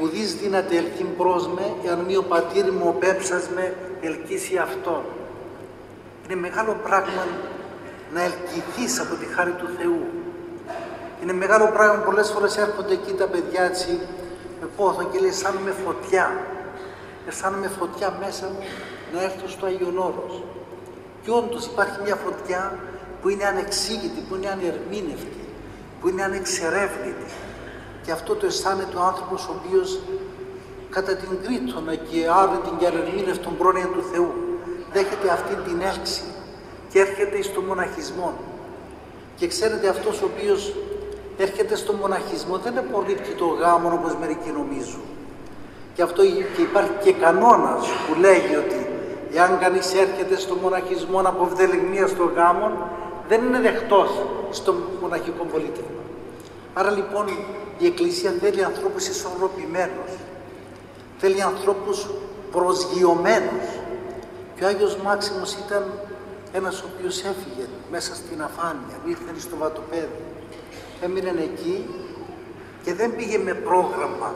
ουδείς 0.00 0.34
δύναται 0.34 0.76
ελκύν 0.76 1.16
προς 1.16 1.48
με, 1.48 1.74
εάν 1.84 1.98
μη 1.98 2.16
ο 2.16 2.22
πατήρ 2.22 2.72
μου 2.72 2.86
ο 2.88 2.92
πέψας 2.92 3.48
με 3.54 3.74
ελκύσει 4.00 4.56
αυτόν. 4.56 5.02
Είναι 6.24 6.40
μεγάλο 6.40 6.76
πράγμα 6.82 7.26
να 8.14 8.22
ελκυθείς 8.22 9.00
από 9.00 9.14
τη 9.14 9.24
χάρη 9.24 9.50
του 9.50 9.68
Θεού. 9.78 10.06
Είναι 11.22 11.32
μεγάλο 11.32 11.66
πράγμα, 11.66 12.02
πολλές 12.02 12.30
φορές 12.30 12.56
έρχονται 12.56 12.92
εκεί 12.92 13.12
τα 13.12 13.26
παιδιά 13.26 13.62
έτσι 13.62 13.98
με 14.60 14.68
πόθο 14.76 15.02
και 15.12 15.18
λέει 15.18 15.28
αισθάνομαι 15.28 15.74
φωτιά. 15.84 16.36
Αισθάνομαι 17.28 17.68
φωτιά 17.78 18.16
μέσα 18.20 18.46
μου 18.46 18.64
να 19.12 19.22
έρθω 19.22 19.48
στο 19.48 19.66
Άγιον 19.66 19.98
Όρος. 19.98 20.42
Και 21.22 21.30
όντως 21.30 21.66
υπάρχει 21.66 21.98
μια 22.04 22.16
φωτιά 22.16 22.78
που 23.22 23.28
είναι 23.28 23.44
ανεξήγητη, 23.44 24.20
που 24.28 24.34
είναι 24.36 24.48
ανερμήνευτη, 24.48 25.42
που 26.00 26.08
είναι 26.08 26.22
ανεξερεύνητη. 26.22 27.30
Και 28.04 28.12
αυτό 28.12 28.34
το 28.34 28.46
αισθάνεται 28.46 28.96
ο 28.96 29.02
άνθρωπος 29.02 29.48
ο 29.48 29.52
οποίος 29.58 30.00
κατά 30.90 31.16
την 31.16 31.28
κρίτονα 31.42 31.94
και 31.94 32.18
άρρητη 32.40 32.70
και 32.78 32.86
ανερμήνευτον 32.86 33.56
πρόνοια 33.56 33.86
του 33.86 34.02
Θεού 34.12 34.32
δέχεται 34.92 35.28
αυτή 35.30 35.54
την 35.54 35.80
έλξη 35.80 36.22
και 36.90 36.98
έρχεται 37.00 37.42
στο 37.42 37.60
μοναχισμό. 37.60 38.32
Και 39.36 39.46
ξέρετε 39.46 39.88
αυτός 39.88 40.22
ο 40.22 40.24
οποίος 40.24 40.74
έρχεται 41.38 41.76
στο 41.76 41.92
μοναχισμό 41.92 42.58
δεν 42.58 42.78
απορρίπτει 42.78 43.32
το 43.34 43.46
γάμο 43.46 43.88
όπως 43.92 44.16
μερικοί 44.20 44.50
νομίζουν. 44.50 45.02
Και 45.94 46.02
αυτό 46.02 46.22
και 46.54 46.62
υπάρχει 46.62 46.96
και 47.04 47.12
κανόνας 47.12 47.86
που 47.86 48.20
λέγει 48.20 48.56
ότι 48.56 48.86
εάν 49.34 49.58
κανείς 49.58 49.94
έρχεται 49.94 50.36
στο 50.36 50.54
μοναχισμό 50.54 51.20
από 51.20 51.44
βδελιγμία 51.44 52.06
στο 52.06 52.24
γάμο 52.36 52.70
δεν 53.28 53.44
είναι 53.44 53.60
δεχτός 53.60 54.10
στο 54.50 54.74
μοναχικό 55.00 55.44
πολίτευμα. 55.44 56.02
Άρα 56.74 56.90
λοιπόν 56.90 57.26
η 57.78 57.86
Εκκλησία 57.86 58.34
θέλει 58.40 58.64
ανθρώπους 58.64 59.08
ισορροπημένους, 59.08 60.10
θέλει 61.18 61.42
ανθρώπους 61.42 62.06
προσγειωμένους. 62.52 63.66
Και 64.56 64.64
ο 64.64 64.66
Άγιος 64.66 64.96
Μάξιμος 64.96 65.52
ήταν 65.66 65.84
ένας 66.52 66.82
ο 66.82 66.84
οποίος 66.94 67.18
έφυγε 67.18 67.66
μέσα 67.90 68.14
στην 68.14 68.42
αφάνεια, 68.42 68.96
ήρθε 69.06 69.40
στο 69.40 69.56
βατοπέδι 69.56 70.22
έμεινε 71.04 71.30
εκεί 71.30 71.86
και 72.84 72.94
δεν 72.94 73.16
πήγε 73.16 73.38
με 73.38 73.54
πρόγραμμα. 73.54 74.34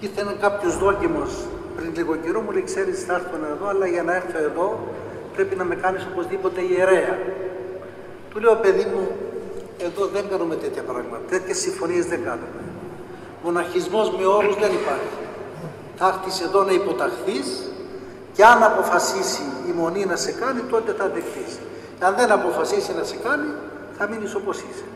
Ήρθε 0.00 0.36
κάποιος 0.40 0.78
δόκιμος 0.78 1.46
πριν 1.76 1.92
λίγο 1.94 2.16
καιρό, 2.16 2.40
μου 2.40 2.50
λέει 2.50 2.62
ξέρεις 2.62 3.04
θα 3.04 3.14
έρθω 3.14 3.36
εδώ, 3.54 3.68
αλλά 3.68 3.86
για 3.86 4.02
να 4.02 4.14
έρθω 4.14 4.38
εδώ 4.38 4.78
πρέπει 5.38 5.56
να 5.56 5.64
με 5.64 5.74
κάνεις 5.74 6.02
οπωσδήποτε 6.12 6.60
ιερέα. 6.60 7.18
Του 8.30 8.40
λέω 8.40 8.54
παιδί 8.54 8.86
μου, 8.92 9.04
εδώ 9.78 10.06
δεν 10.06 10.24
κάνουμε 10.30 10.54
τέτοια 10.54 10.82
πράγματα, 10.82 11.22
τέτοιες 11.28 11.58
συμφωνίες 11.58 12.06
δεν 12.06 12.20
κάνουμε. 12.24 12.60
Μοναχισμός 13.44 14.06
με 14.18 14.26
όρους 14.26 14.54
δεν 14.62 14.72
υπάρχει. 14.80 15.18
Θα 15.96 16.06
έρθεις 16.12 16.40
εδώ 16.46 16.62
να 16.62 16.72
υποταχθείς 16.72 17.48
και 18.34 18.44
αν 18.44 18.62
αποφασίσει 18.62 19.42
η 19.68 19.72
μονή 19.80 20.04
να 20.04 20.16
σε 20.16 20.32
κάνει, 20.32 20.60
τότε 20.70 20.92
θα 20.98 21.06
δεχθείς. 21.14 21.52
Αν 22.00 22.14
δεν 22.18 22.30
αποφασίσει 22.32 22.92
να 22.98 23.04
σε 23.04 23.16
κάνει, 23.26 23.48
θα 23.96 24.08
μείνεις 24.08 24.34
όπως 24.34 24.56
είσαι. 24.56 24.88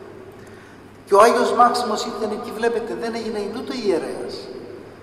Και 1.05 1.13
ο 1.13 1.19
Άγιος 1.19 1.53
Μάξιμος 1.53 2.05
ήρθε 2.05 2.25
εκεί, 2.37 2.51
βλέπετε, 2.59 2.97
δεν 3.01 3.11
έγινε 3.15 3.39
ούτε 3.57 3.73
ιερέας. 3.85 4.33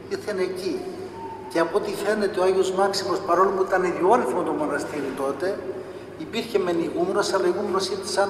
Ήρθε 0.08 0.30
εκεί. 0.48 0.80
Και 1.52 1.58
από 1.58 1.78
ό,τι 1.78 1.92
φαίνεται 1.94 2.40
ο 2.40 2.42
Άγιος 2.42 2.72
Μάξιμος, 2.72 3.18
παρόλο 3.18 3.50
που 3.50 3.62
ήταν 3.68 3.84
ιδιόρυθμο 3.84 4.42
το 4.42 4.52
μοναστήρι 4.52 5.12
τότε, 5.16 5.58
υπήρχε 6.18 6.58
μεν 6.58 6.78
ηγούμενος, 6.80 7.32
αλλά 7.32 7.46
ηγούμενος 7.46 7.88
ήρθε 7.88 8.06
σαν 8.06 8.28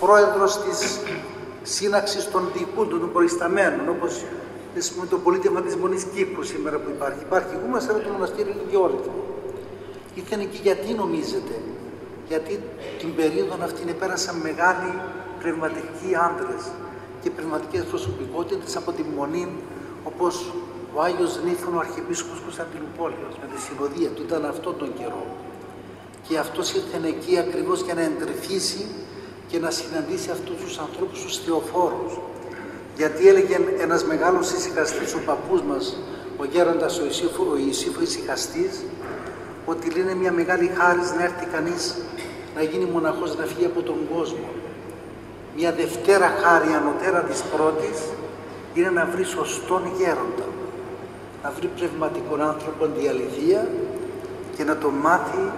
πρόεδρος 0.00 0.58
της 0.62 0.98
σύναξης 1.62 2.30
των 2.30 2.42
διοικούντων, 2.54 3.00
των 3.00 3.12
προϊσταμένων, 3.12 3.88
όπως 3.88 4.24
με 5.00 5.06
το 5.06 5.16
πολίτευμα 5.18 5.60
της 5.60 5.76
Μονής 5.76 6.04
Κύπρου 6.14 6.42
σήμερα 6.42 6.76
που 6.78 6.90
υπάρχει. 6.96 7.20
Υπάρχει 7.20 7.54
ηγούμενος, 7.56 7.88
αλλά 7.88 7.98
το 7.98 8.10
μοναστήρι 8.12 8.50
είναι 8.50 8.62
ιδιόρυθμο. 8.66 9.22
Ήρθε 10.14 10.34
εκεί 10.34 10.60
γιατί 10.62 10.92
νομίζετε, 10.92 11.54
γιατί 12.28 12.60
την 12.98 13.14
περίοδο 13.14 13.54
αυτή 13.62 13.92
πέρασαν 13.92 14.36
μεγάλοι 14.36 14.90
πνευματικοί 15.40 16.10
άντρες, 16.28 16.62
και 17.22 17.30
πνευματικές 17.30 17.84
προσωπικότητες 17.84 18.76
από 18.76 18.92
τη 18.92 19.02
Μονή, 19.16 19.48
όπως 20.04 20.52
ο 20.94 21.02
Άγιος 21.02 21.40
Νίφων, 21.44 21.74
ο 21.76 21.78
Αρχιεπίσκοπος 21.78 22.40
Κωνσταντινούπολεως, 22.40 23.34
με 23.40 23.46
τη 23.52 23.58
συνοδεία 23.66 24.10
του, 24.14 24.22
ήταν 24.26 24.44
αυτό 24.44 24.72
τον 24.72 24.90
καιρό. 24.98 25.26
Και 26.28 26.38
αυτός 26.38 26.72
ήρθε 26.72 27.08
εκεί 27.14 27.38
ακριβώς 27.38 27.80
για 27.80 27.94
να 27.94 28.02
εντρυφήσει 28.10 28.86
και 29.48 29.58
να 29.58 29.70
συναντήσει 29.70 30.30
αυτούς 30.30 30.56
τους 30.62 30.78
ανθρώπους, 30.78 31.22
τους 31.22 31.36
θεοφόρους. 31.44 32.12
Γιατί 32.96 33.28
έλεγε 33.28 33.56
ένας 33.80 34.04
μεγάλος 34.04 34.50
ησυχαστής, 34.52 35.14
ο 35.14 35.20
παππούς 35.26 35.62
μας, 35.62 35.96
ο 36.36 36.44
γέροντας 36.44 36.98
ο 36.98 37.04
Ισήφου, 37.04 37.44
ο 37.52 37.56
Ισήφου 37.56 38.02
ησυχαστής, 38.02 38.84
ότι 39.66 40.00
είναι 40.00 40.14
μια 40.14 40.32
μεγάλη 40.32 40.70
χάρη 40.78 41.00
να 41.16 41.22
έρθει 41.24 41.46
κανείς 41.46 41.96
να 42.56 42.62
γίνει 42.62 42.84
μοναχός, 42.84 43.36
να 43.36 43.44
φύγει 43.44 43.64
από 43.64 43.82
τον 43.82 43.98
κόσμο 44.14 44.48
μια 45.60 45.72
δευτέρα 45.72 46.28
χάρη 46.42 46.72
ανωτέρα 46.80 47.20
της 47.20 47.42
πρώτης 47.42 47.98
είναι 48.74 48.90
να 48.90 49.04
βρει 49.04 49.24
σωστόν 49.24 49.82
γέροντα, 49.98 50.47
να 51.42 51.50
βρει 51.50 51.66
πνευματικόν 51.76 52.40
άνθρωπο 52.40 52.86
διαλυθία 52.98 53.68
και 54.56 54.64
να 54.64 54.78
το 54.78 54.90
μάθει 54.90 55.52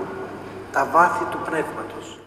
τα 0.72 0.90
βάθη 0.92 1.24
του 1.30 1.38
πνεύματος. 1.44 2.18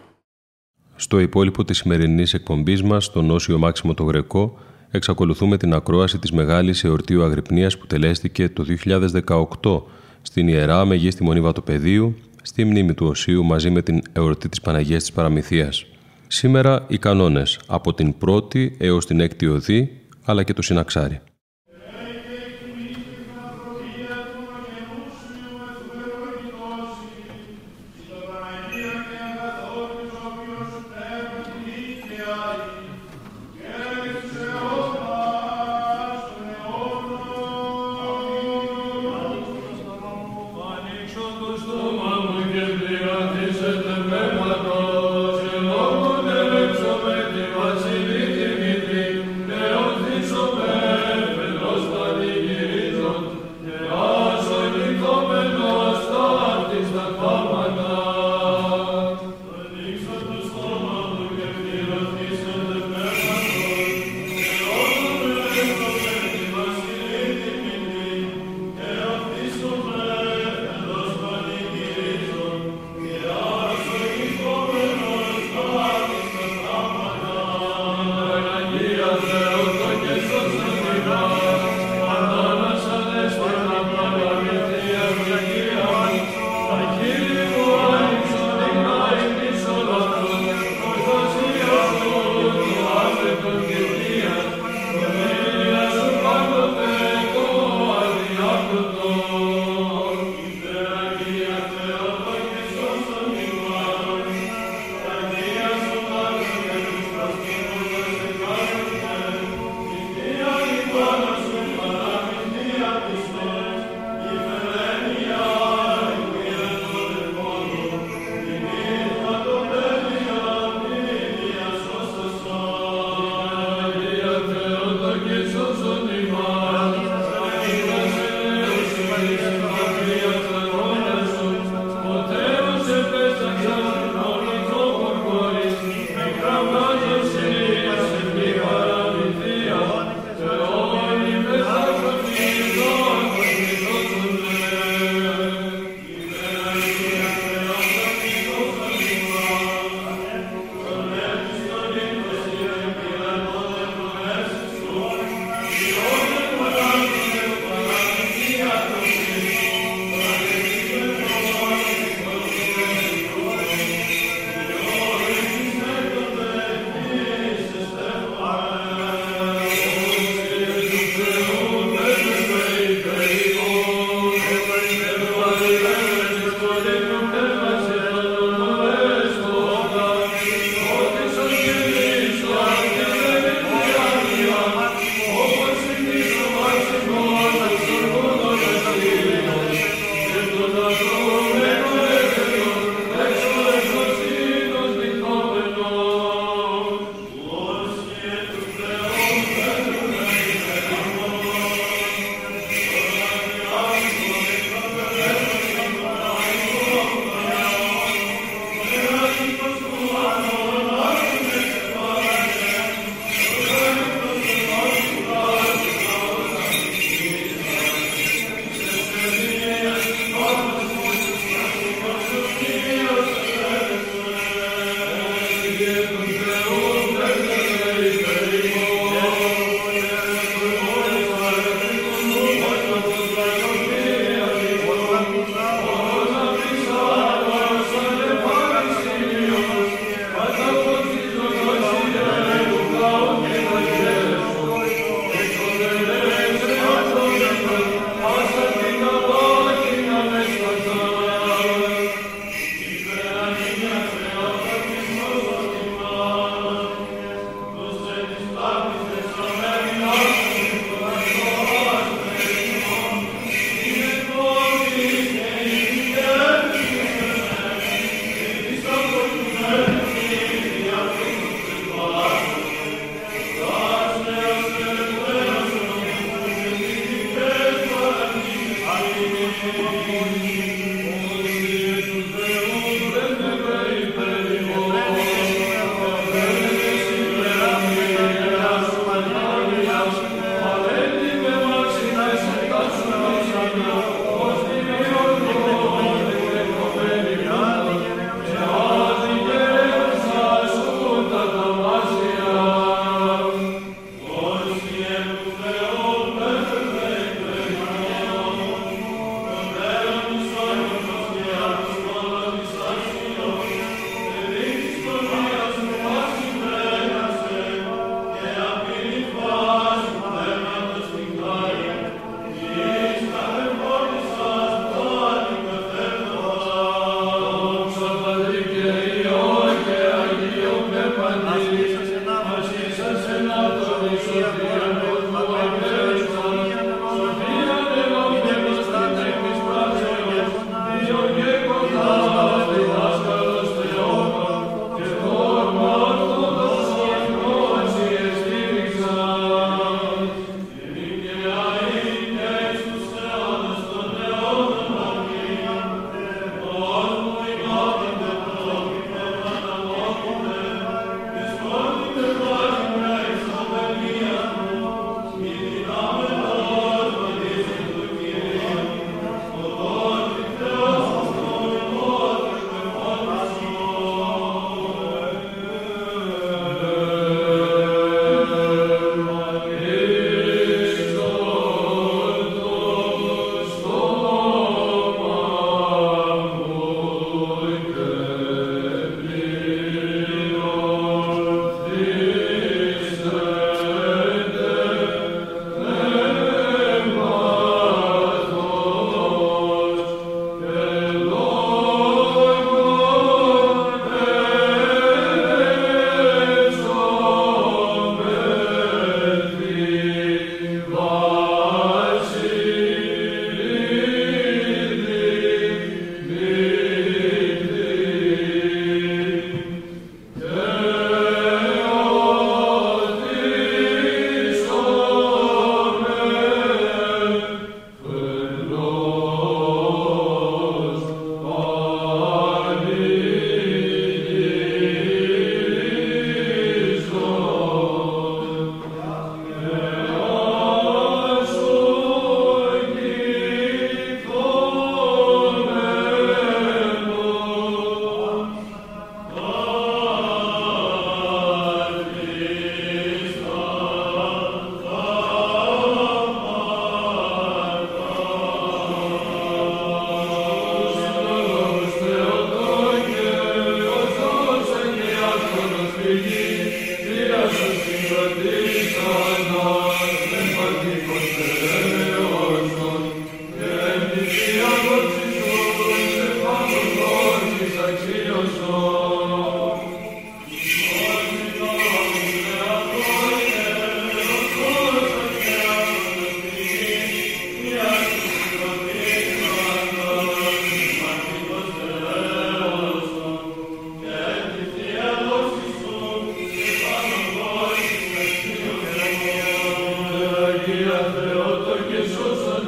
Στο 0.96 1.18
υπόλοιπο 1.18 1.64
της 1.64 1.76
σημερινής 1.76 2.34
εκπομπής 2.34 2.82
μας, 2.82 3.04
στον 3.04 3.30
Όσιο 3.30 3.58
Μάξιμο 3.58 3.94
το 3.94 4.02
Γρεκό, 4.02 4.58
εξακολουθούμε 4.90 5.56
την 5.56 5.74
ακρόαση 5.74 6.18
της 6.18 6.32
Μεγάλης 6.32 6.84
Εορτίου 6.84 7.22
Αγρυπνίας 7.24 7.78
που 7.78 7.86
τελέστηκε 7.86 8.48
το 8.48 8.64
2018 8.64 9.82
στην 10.22 10.48
Ιερά 10.48 10.84
Μεγίστη 10.84 11.24
Μονή 11.24 11.40
Βατοπεδίου, 11.40 12.16
στη 12.42 12.64
μνήμη 12.64 12.94
του 12.94 13.06
Οσίου 13.06 13.44
μαζί 13.44 13.70
με 13.70 13.82
την 13.82 14.02
εορτή 14.12 14.48
της 14.48 14.60
Παναγίας 14.60 15.02
της 15.02 15.12
Παραμυθίας. 15.12 15.86
Σήμερα 16.26 16.84
οι 16.88 16.98
κανόνες 16.98 17.60
από 17.66 17.94
την 17.94 18.18
πρώτη 18.18 18.76
έως 18.78 19.06
την 19.06 19.20
έκτη 19.20 19.46
οδή, 19.46 20.00
αλλά 20.24 20.42
και 20.42 20.52
το 20.52 20.62
συναξάρι. 20.62 21.20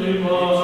Fatima. 0.06 0.55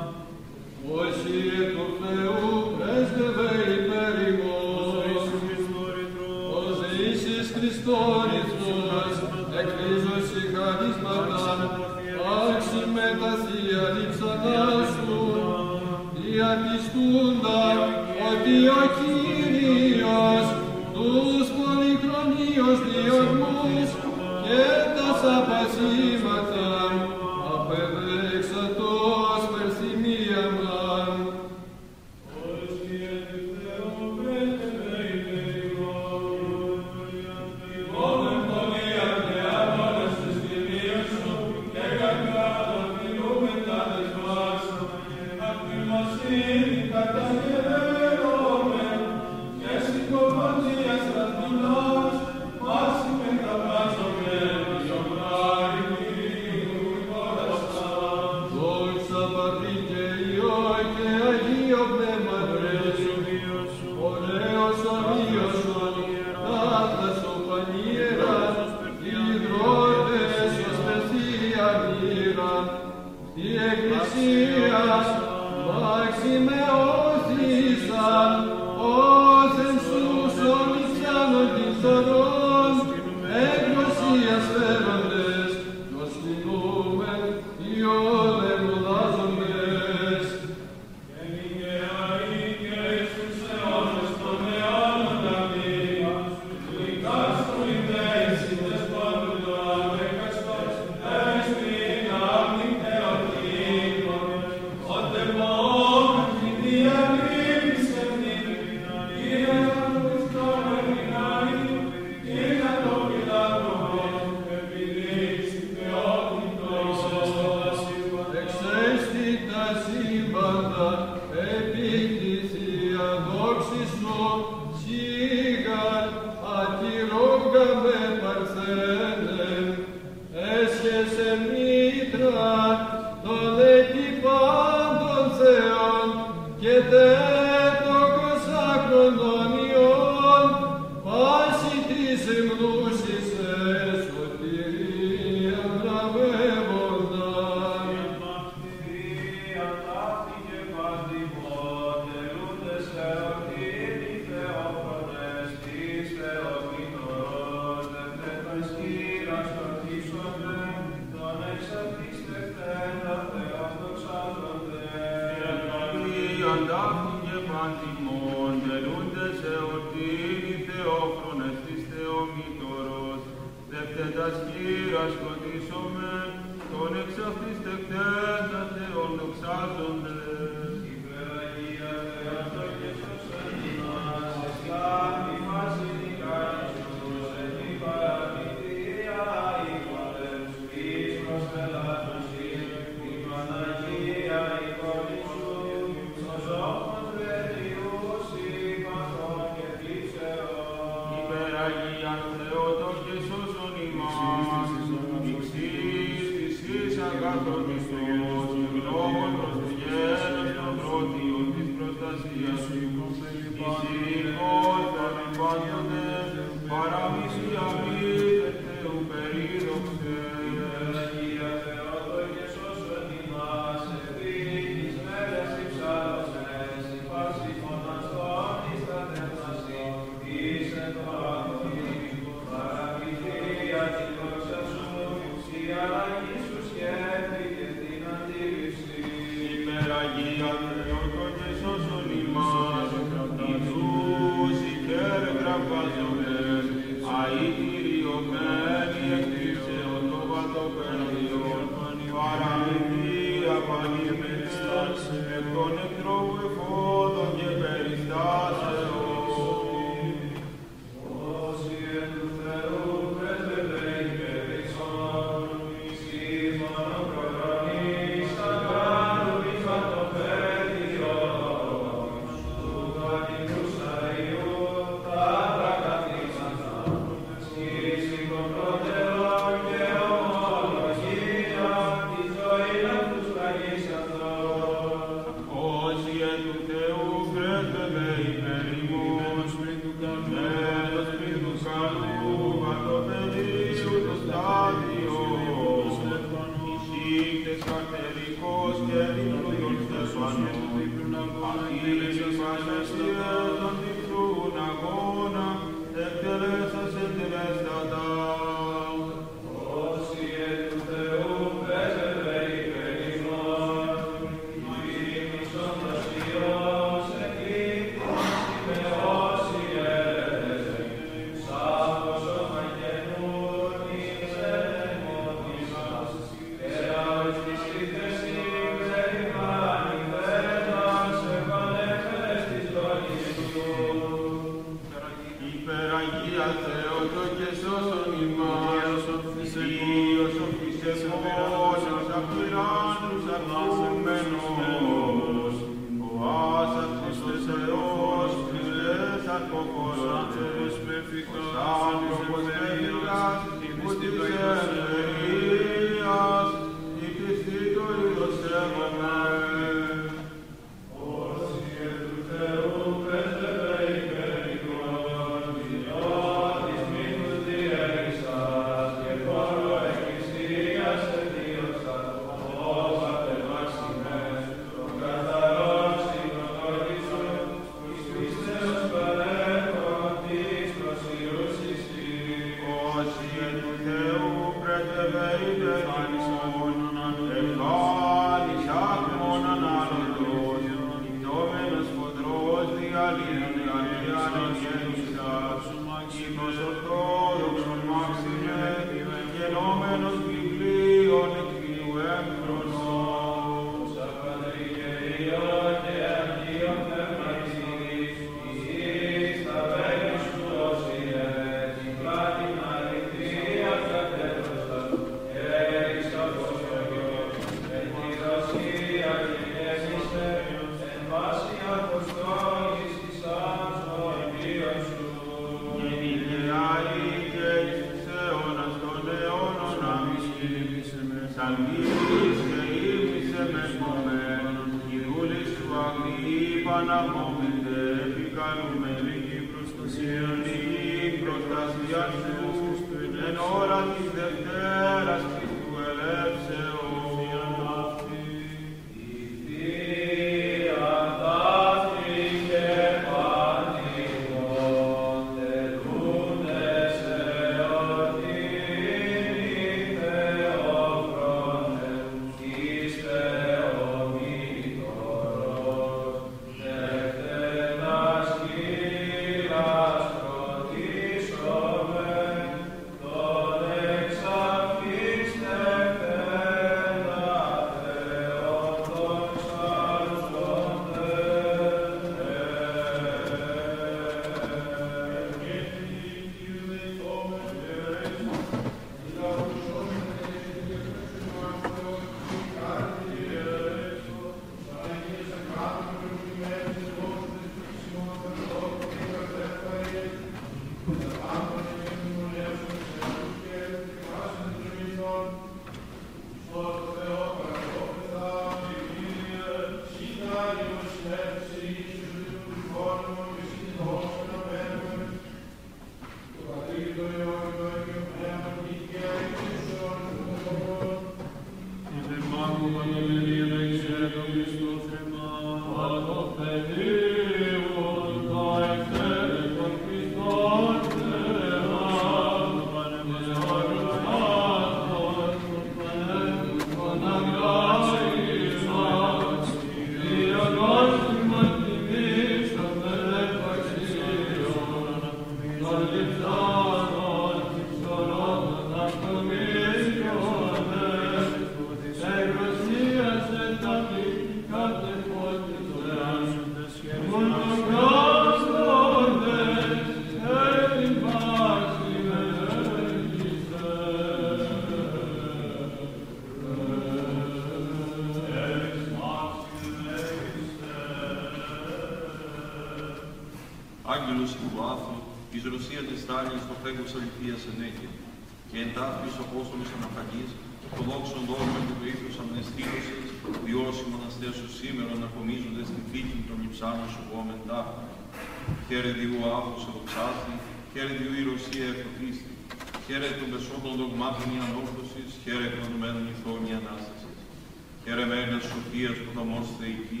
Σοφία 598.58 598.92
που 599.04 599.10
θα 599.16 599.22
μόρφωσε 599.30 599.70
τη 599.90 600.00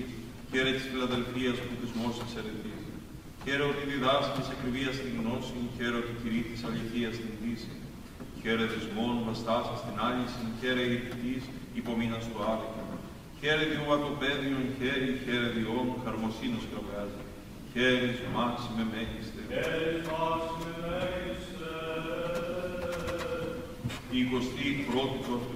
χαίρε 0.50 0.70
της 0.76 0.84
Φιλαδελφίας 0.90 1.56
που 1.64 1.72
θυσμό 1.80 2.08
τη 2.18 2.26
Ερετή. 2.40 2.74
Χαίρε 3.44 3.64
ότι 3.72 3.82
διδάσκεις 3.90 4.46
ακριβία 4.54 4.90
στην 4.98 5.12
γνώση, 5.18 5.58
χαίρε 5.76 5.96
ότι 6.02 6.12
κυρί 6.20 6.40
τη 6.50 6.56
αληθεία 6.66 7.10
στην 7.18 7.32
δύση. 7.40 7.74
Χαίρε 8.42 8.64
δεσμών, 8.72 9.14
βαστάσα 9.26 9.74
στην 9.82 9.94
άλυση, 10.06 10.44
χαίρε 10.60 10.82
ηρητή, 10.94 11.34
υπομείνας 11.80 12.22
στο 12.26 12.38
άδικα. 12.52 12.82
Χαίρε 13.40 13.64
διούα 13.72 13.96
το 14.04 14.10
πέδιον, 14.20 14.64
χαίρι, 14.78 15.10
χαίρε 15.24 15.48
διόν, 15.56 15.86
χαρμοσύνος 16.04 16.64
κραβάζει. 16.70 17.22
Χαίρε 17.72 18.08
μάξιμε 18.34 18.82
μέγιστε. 18.92 19.40
Χαίρε 19.52 19.92
μάξιμε 20.08 20.72
μέγιστε. 20.84 21.72
Η 24.16 24.20
21η 24.30 25.16
του 25.24 25.30
αυτού 25.38 25.54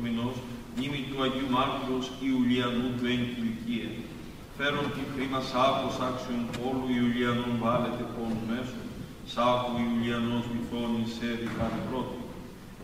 νήμη 0.77 1.01
του 1.09 1.19
Αγίου 1.25 1.51
Μάρτυρος 1.57 2.07
Ιουλιανού 2.29 2.89
του 2.97 3.05
εν 3.13 3.23
κυλικία. 3.31 3.91
Φέρον 4.57 4.87
τη 4.95 5.03
χρήμα 5.13 5.41
σάκος 5.51 5.97
άξιον 6.09 6.43
όλου 6.69 6.87
Ιουλιανών 6.99 7.53
βάλετε 7.63 8.05
πόνου 8.15 8.43
μέσων, 8.51 8.87
σάκου 9.33 9.73
Ιουλιανός 9.85 10.45
μυθώνει 10.53 11.05
σε 11.17 11.27
διχάρη 11.41 11.81
πρώτη. 11.89 12.21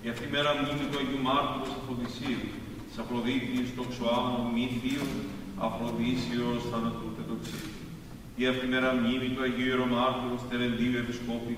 Η 0.04 0.06
αυτή 0.12 0.26
μέρα 0.34 0.50
μνήμη 0.58 0.84
του 0.90 0.98
Αγίου 1.00 1.22
Μάρτυρος 1.28 1.70
Αφροδισίου, 1.78 2.44
της 2.86 2.96
Αφροδίτης 3.02 3.68
το 3.76 3.84
ξοάμου 3.92 4.42
μη 4.54 4.66
Αφροδίσιος 5.66 6.60
θανατού 6.70 7.08
τετοξή. 7.16 7.60
Η 8.40 8.44
αυτή 8.52 8.66
μέρα 8.72 8.90
μνήμη 8.98 9.28
του 9.34 9.42
Αγίου 9.46 9.68
Ιερομάρτυρος 9.70 10.42
Τερεντίου 10.48 10.94
Επισκόπη 11.02 11.54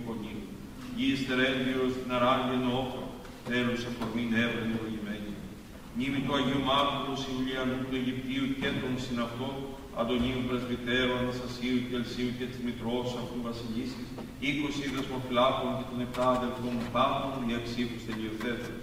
Μνήμη 5.95 6.20
του 6.24 6.34
Αγίου 6.38 6.62
Μάρτυρου 6.70 7.16
Ιουλιανού 7.30 7.78
του 7.84 7.95
Αιγυπτίου 7.99 8.47
και 8.61 8.70
των 8.80 8.93
συναυτών, 9.05 9.55
Αντωνίου 10.01 10.41
Πρεσβυτέρου, 10.47 11.14
Αναστασίου 11.20 11.78
και 11.86 11.95
Ελσίου 12.01 12.30
και 12.38 12.47
της 12.51 12.61
Μητρός 12.66 13.09
αυτού 13.20 13.38
Βασιλίσης, 13.49 14.09
είκοσι 14.47 14.84
δεσμοφυλάκων 14.95 15.70
και 15.78 15.86
των 15.91 15.99
επτά 16.07 16.26
αδελφών 16.36 16.76
πάντων 16.95 17.32
για 17.49 17.61
ψήφους 17.66 18.03
τελειοθέτων. 18.09 18.76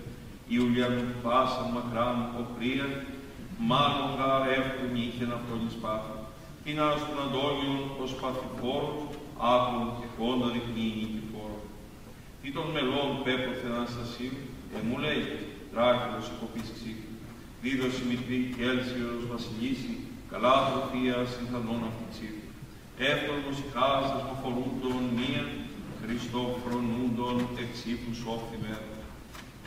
Ιουλιανού 0.55 1.05
πάσαν 1.23 1.67
μακράν 1.75 2.17
οπρία, 2.41 2.87
μάλλον 3.71 4.09
γάρ 4.19 4.43
εύκουν 4.59 4.93
είχεν 5.03 5.31
αυτόν 5.37 5.59
εις 5.67 5.77
πάθη. 5.83 6.15
Πίνας 6.63 6.99
των 7.07 7.17
Αντώνιων 7.25 7.81
ως 8.03 8.11
παθηφόρος, 8.21 9.01
άκρον 9.53 9.87
τυχόν 9.97 10.39
αδειχνή 10.47 10.87
νικηφόρο. 10.99 11.59
Τι 12.41 12.47
των 12.55 12.67
μελών 12.75 13.09
πέποθε 13.25 13.67
Αναστασίου, 13.75 14.37
ε 14.75 14.79
μου 14.87 14.97
λέει, 15.05 15.23
τράχυλος 15.77 16.27
υποπής 16.33 16.67
ξύχου. 16.75 17.11
Δίδωση 17.61 18.01
μητρή 18.11 18.39
και 18.53 18.63
έλσιος 18.71 19.21
βασιλίση, 19.33 19.93
καλά 20.31 20.55
τροφία 20.67 21.17
συνθανών 21.33 21.81
αυτητσίου. 21.89 22.39
Εύτορμος 23.11 23.57
χάσας 23.73 24.21
φορούντων 24.41 25.01
μία, 25.19 25.45
Χριστό 26.01 26.43
φρονούντων 26.63 27.35
εξήφους 27.63 28.17
όφθη 28.33 28.57
μέρα. 28.65 28.89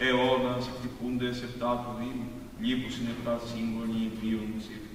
Αιώνας 0.03 0.65
χτυπούντες 0.75 1.37
επτά 1.49 1.73
του 1.83 1.93
δήμου, 2.01 2.29
λείπους 2.65 2.95
είναι 2.97 3.13
επτά 3.17 3.35
σύγγονοι 3.49 4.03
βίων 4.21 4.49
ψήφου. 4.59 4.95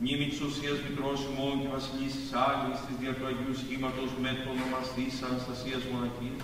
Μνήμη 0.00 0.26
της 0.30 0.40
ουσίας 0.46 0.78
μικρός 0.86 1.18
ημών 1.28 1.54
και 1.60 1.70
βασιλίσης 1.76 2.28
Άγιης 2.48 2.80
της 2.84 2.96
δια 3.00 3.12
του 3.16 3.26
Αγίου 3.30 3.54
Σχήματος 3.62 4.10
με 4.22 4.30
το 4.42 4.48
ονομαστής 4.54 5.14
Αναστασίας 5.26 5.82
Μοναχής, 5.90 6.38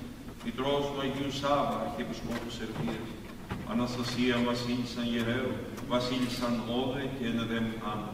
μητρός 0.45 0.83
του 0.91 0.99
Αγίου 1.05 1.33
Σάβα, 1.41 1.77
αρχιεπισκόπου 1.87 2.51
Σερβίας, 2.59 3.09
Αναστασία 3.75 4.37
βασίλισσαν 4.51 5.05
Γεραίου, 5.13 5.53
βασίλισσαν 5.93 6.55
Όδε 6.81 7.05
και 7.17 7.27
ενεδέμ 7.33 7.67
Άννα. 7.93 8.13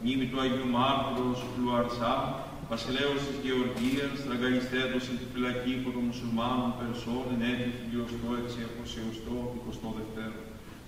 Μνήμη 0.00 0.26
του 0.30 0.38
Αγίου 0.44 0.68
Μάρτυρος 0.76 1.40
Λουαρσά, 1.60 2.14
βασιλέως 2.72 3.20
της 3.26 3.38
Γεωργίας, 3.44 4.14
τραγαλιστέτος 4.26 5.02
εν 5.10 5.16
τη 5.20 5.26
φυλακή 5.32 5.72
υπό 5.78 5.88
των 5.94 6.02
μουσουλμάνων 6.08 6.70
Περσών, 6.78 7.24
εν 7.34 7.42
έτη 7.50 7.70
φιλιοστό 7.78 8.28
εξι 8.40 8.60
αποσιωστό, 8.70 9.36
εικοστό 9.56 9.88
δευτέρο. 9.98 10.40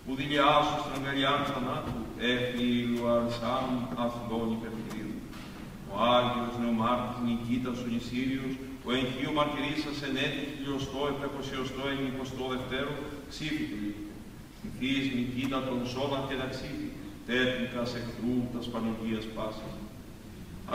Που 0.05 0.13
δηλιάσου 0.21 0.77
στραγγαλιάν 0.85 1.41
θανάτου, 1.51 2.01
έφη 2.33 2.67
Λουαρσάν 2.93 3.69
αθλών 4.05 4.49
υπερχειρίου. 4.57 5.15
Ο 5.93 5.95
Άγιος 6.17 6.55
Νεομάρτης 6.63 7.19
Νικήτας 7.27 7.79
ο 7.85 7.87
Νησίριος, 7.93 8.53
ο 8.89 8.91
εγχείο 8.99 9.31
μαρτυρήσας 9.37 9.99
εν 10.07 10.15
έτη 10.27 10.43
φιλιοστό, 10.53 11.01
επεκοσιωστό, 11.15 11.83
εν 11.93 12.01
εικοστό 12.09 12.45
δευτέρο, 12.53 12.95
ξύφη 13.31 13.67
Ηθείς 14.67 15.05
Νικήτα 15.15 15.59
των 15.69 15.81
σώμα 15.93 16.19
και 16.29 16.37
να 16.41 16.47
ξύφη, 16.53 16.89
τέχνικας 17.29 17.91
εχθρού 18.01 18.35
τα 18.53 18.61
σπανογίας 18.67 19.25
πάσης. 19.37 19.75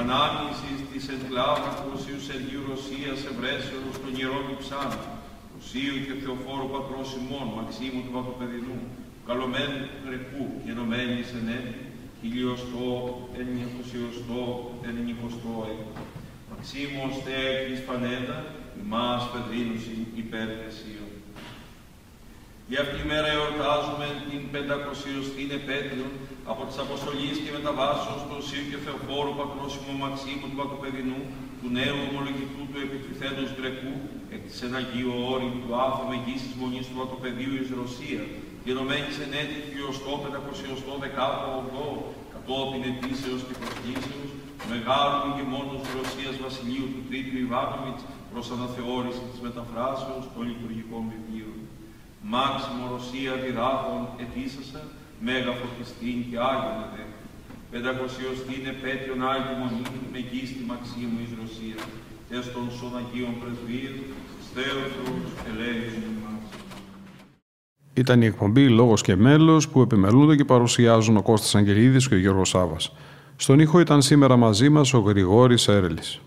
Ανάμνησης 0.02 0.78
της 0.92 1.04
εγκλάβου 1.14 1.72
του 1.78 1.90
Οσίου 1.96 2.22
Σεργίου 2.28 2.64
Ρωσίας 2.70 3.20
Ευρέσεως 3.32 3.96
των 4.02 4.12
Ιερών 4.20 4.46
Υψάνων, 4.56 5.06
Οσίου 5.58 5.98
και 6.06 6.16
Θεοφόρου 6.22 6.70
Πατρός 6.76 7.10
ημών, 7.20 7.48
Μαξίμου 7.58 8.02
του 8.06 8.14
Παπαπεδινού, 8.16 8.80
καλωμένου 9.28 9.80
του 9.90 10.00
Γρεκού 10.06 10.46
και 10.64 10.72
ενωμένης 10.74 11.30
εν 11.40 11.48
έτη, 11.58 11.80
χιλιοστό, 12.20 12.90
εννιακοσιοστό, 13.42 14.42
εννικοστό 14.88 15.54
έκτο. 15.72 16.02
Μαξίμος 16.50 17.14
τέχνης 17.28 17.82
πανέντα, 17.88 18.38
ημάς 18.82 19.24
παιδρίνουσιν 19.32 20.02
υπέρ 20.22 20.48
για 22.72 22.82
αυτή 22.84 22.96
τη 23.02 23.06
μέρα 23.14 23.30
εορτάζουμε 23.38 24.08
την 24.30 24.42
500η 24.56 25.50
επέτειο 25.60 26.08
από 26.52 26.62
τις 26.68 26.78
αποστολής 26.86 27.36
και 27.44 27.52
μεταβάσεως 27.58 28.22
του 28.28 28.36
Οσίου 28.42 28.66
και 28.72 28.80
Θεοφόρου 28.86 29.34
Πατρόσιμου 29.40 29.96
Μαξίμου 30.04 30.48
του 30.50 30.58
Πακοπεδινού, 30.62 31.22
του 31.60 31.68
νέου 31.78 31.98
ομολογητού 32.08 32.62
του 32.72 32.80
επιτριθέντος 32.86 33.48
Γκρεκού, 33.56 33.94
εκ 34.36 34.42
της 34.48 34.60
εν 34.66 34.74
Αγίου 34.80 35.14
Όρη 35.32 35.50
του 35.62 35.72
Άθου 35.86 36.06
Μεγής 36.12 36.42
της 36.46 36.56
Μονής 36.62 36.86
του 36.88 36.96
Πακοπεδίου 37.02 37.54
εις 37.60 37.70
Ρωσία, 37.82 38.24
γενομένης 38.68 39.16
εν 39.26 39.32
έτη 39.42 39.56
χιλιοστό 39.66 40.12
πεντακοσιοστό 40.24 40.94
δεκάτο 41.04 41.48
ογδό, 41.60 41.92
κατόπιν 42.34 42.84
ετήσεως 42.92 43.42
και 43.48 43.56
προσκλήσεως, 43.62 44.30
μεγάλου 44.72 45.20
ηγεμόνος 45.30 45.80
της 45.84 45.92
Ρωσίας 46.00 46.36
Βασιλείου 46.46 46.88
του 46.94 47.02
Τρίτου 47.08 47.36
Ιβάνοβιτς 47.46 48.04
προς 48.32 48.46
αναθεώρηση 48.56 49.24
της 49.32 49.40
μεταφράσεως 49.48 50.24
των 50.34 50.42
λειτουργικών 50.50 51.04
βιβλίων. 51.14 51.61
Μάξιμο 52.30 52.84
Ρωσία 52.94 53.32
διδάχων 53.44 54.02
ετήσασα, 54.24 54.82
μέγα 55.26 55.54
φωτιστήν 55.60 56.18
και 56.30 56.38
Άγιον 56.52 56.80
εδέ. 56.86 57.06
Πεντακοσιωστήν 57.72 58.62
επέτειον 58.74 59.20
Άγιου 59.32 59.56
Μονή, 59.60 59.86
με 60.14 60.20
γίστη 60.30 60.64
Μαξίμου 60.70 61.20
εις 61.24 61.34
Ρωσία, 61.42 61.80
ες 62.36 62.46
των 62.54 62.66
σων 62.78 62.94
Αγίων 63.02 63.34
Πρεσβείων, 63.40 63.98
στέωθρους 64.48 65.30
ελέγχουν 65.50 66.04
ημάς. 66.16 66.46
Ήταν 67.94 68.22
η 68.22 68.26
εκπομπή 68.26 68.66
Λόγος 68.70 69.02
και 69.02 69.16
Μέλος 69.16 69.70
που 69.70 69.82
επιμελούνται 69.82 70.36
και 70.36 70.46
παρουσιάζουν 70.46 71.18
ο 71.18 71.22
Κώστας 71.22 71.56
Αγγελίδης 71.56 72.08
και 72.08 72.16
ο 72.16 72.18
Γιώργος 72.18 72.50
Σάβας. 72.50 72.94
Στον 73.36 73.60
ήχο 73.60 73.80
ήταν 73.80 74.02
σήμερα 74.02 74.36
μαζί 74.38 74.70
μας 74.70 74.94
ο 74.94 75.00
Γρηγόρης 75.00 75.68
Έρελης. 75.68 76.22